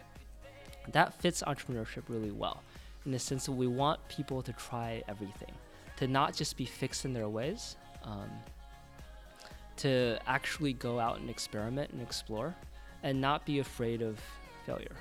that 0.92 1.14
fits 1.20 1.42
entrepreneurship 1.46 2.04
really 2.08 2.30
well, 2.30 2.62
in 3.04 3.12
the 3.12 3.18
sense 3.18 3.46
that 3.46 3.52
we 3.52 3.66
want 3.66 4.00
people 4.08 4.40
to 4.42 4.52
try 4.52 5.02
everything, 5.08 5.52
to 5.96 6.06
not 6.06 6.34
just 6.34 6.56
be 6.56 6.64
fixed 6.64 7.04
in 7.04 7.12
their 7.12 7.28
ways, 7.28 7.76
um, 8.04 8.30
to 9.76 10.18
actually 10.26 10.72
go 10.72 10.98
out 10.98 11.18
and 11.20 11.30
experiment 11.30 11.90
and 11.92 12.02
explore, 12.02 12.54
and 13.02 13.20
not 13.20 13.46
be 13.46 13.60
afraid 13.60 14.02
of 14.02 14.20
failure. 14.66 14.96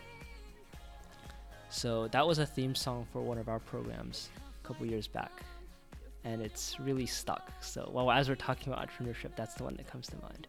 So 1.70 2.08
that 2.10 2.26
was 2.26 2.40
a 2.40 2.46
theme 2.46 2.74
song 2.76 3.06
for 3.12 3.22
one 3.22 3.38
of 3.38 3.48
our 3.50 3.60
programs 3.60 4.30
a 4.64 4.68
couple 4.68 4.86
years 4.86 5.08
back, 5.08 5.32
and 6.24 6.42
it's 6.42 6.80
really 6.80 7.06
stuck. 7.06 7.52
So 7.62 7.90
well, 7.94 8.10
as 8.10 8.30
we're 8.30 8.36
talking 8.36 8.72
about 8.72 8.88
entrepreneurship, 8.88 9.36
that's 9.36 9.54
the 9.56 9.64
one 9.64 9.76
that 9.76 9.88
comes 9.88 10.08
to 10.08 10.16
mind. 10.22 10.48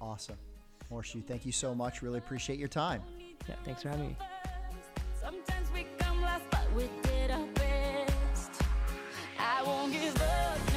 Awesome. 0.00 0.36
Moore 0.90 1.02
Shu, 1.02 1.20
thank 1.20 1.46
you 1.46 1.52
so 1.52 1.74
much. 1.74 2.02
Really 2.02 2.18
appreciate 2.18 2.58
your 2.58 2.68
time. 2.68 3.02
Yeah, 3.48 3.54
thanks 3.64 3.82
for 3.82 3.88
having 3.88 4.08
me. 4.08 4.16
Sometimes 5.20 5.72
we 5.72 5.86
come 5.98 6.20
last, 6.20 6.44
but 6.50 6.66
we 6.74 6.88
did 7.02 7.30
our 7.30 7.46
best. 7.54 8.62
I 9.38 9.62
won't 9.62 9.92
give 9.92 10.20
up. 10.20 10.73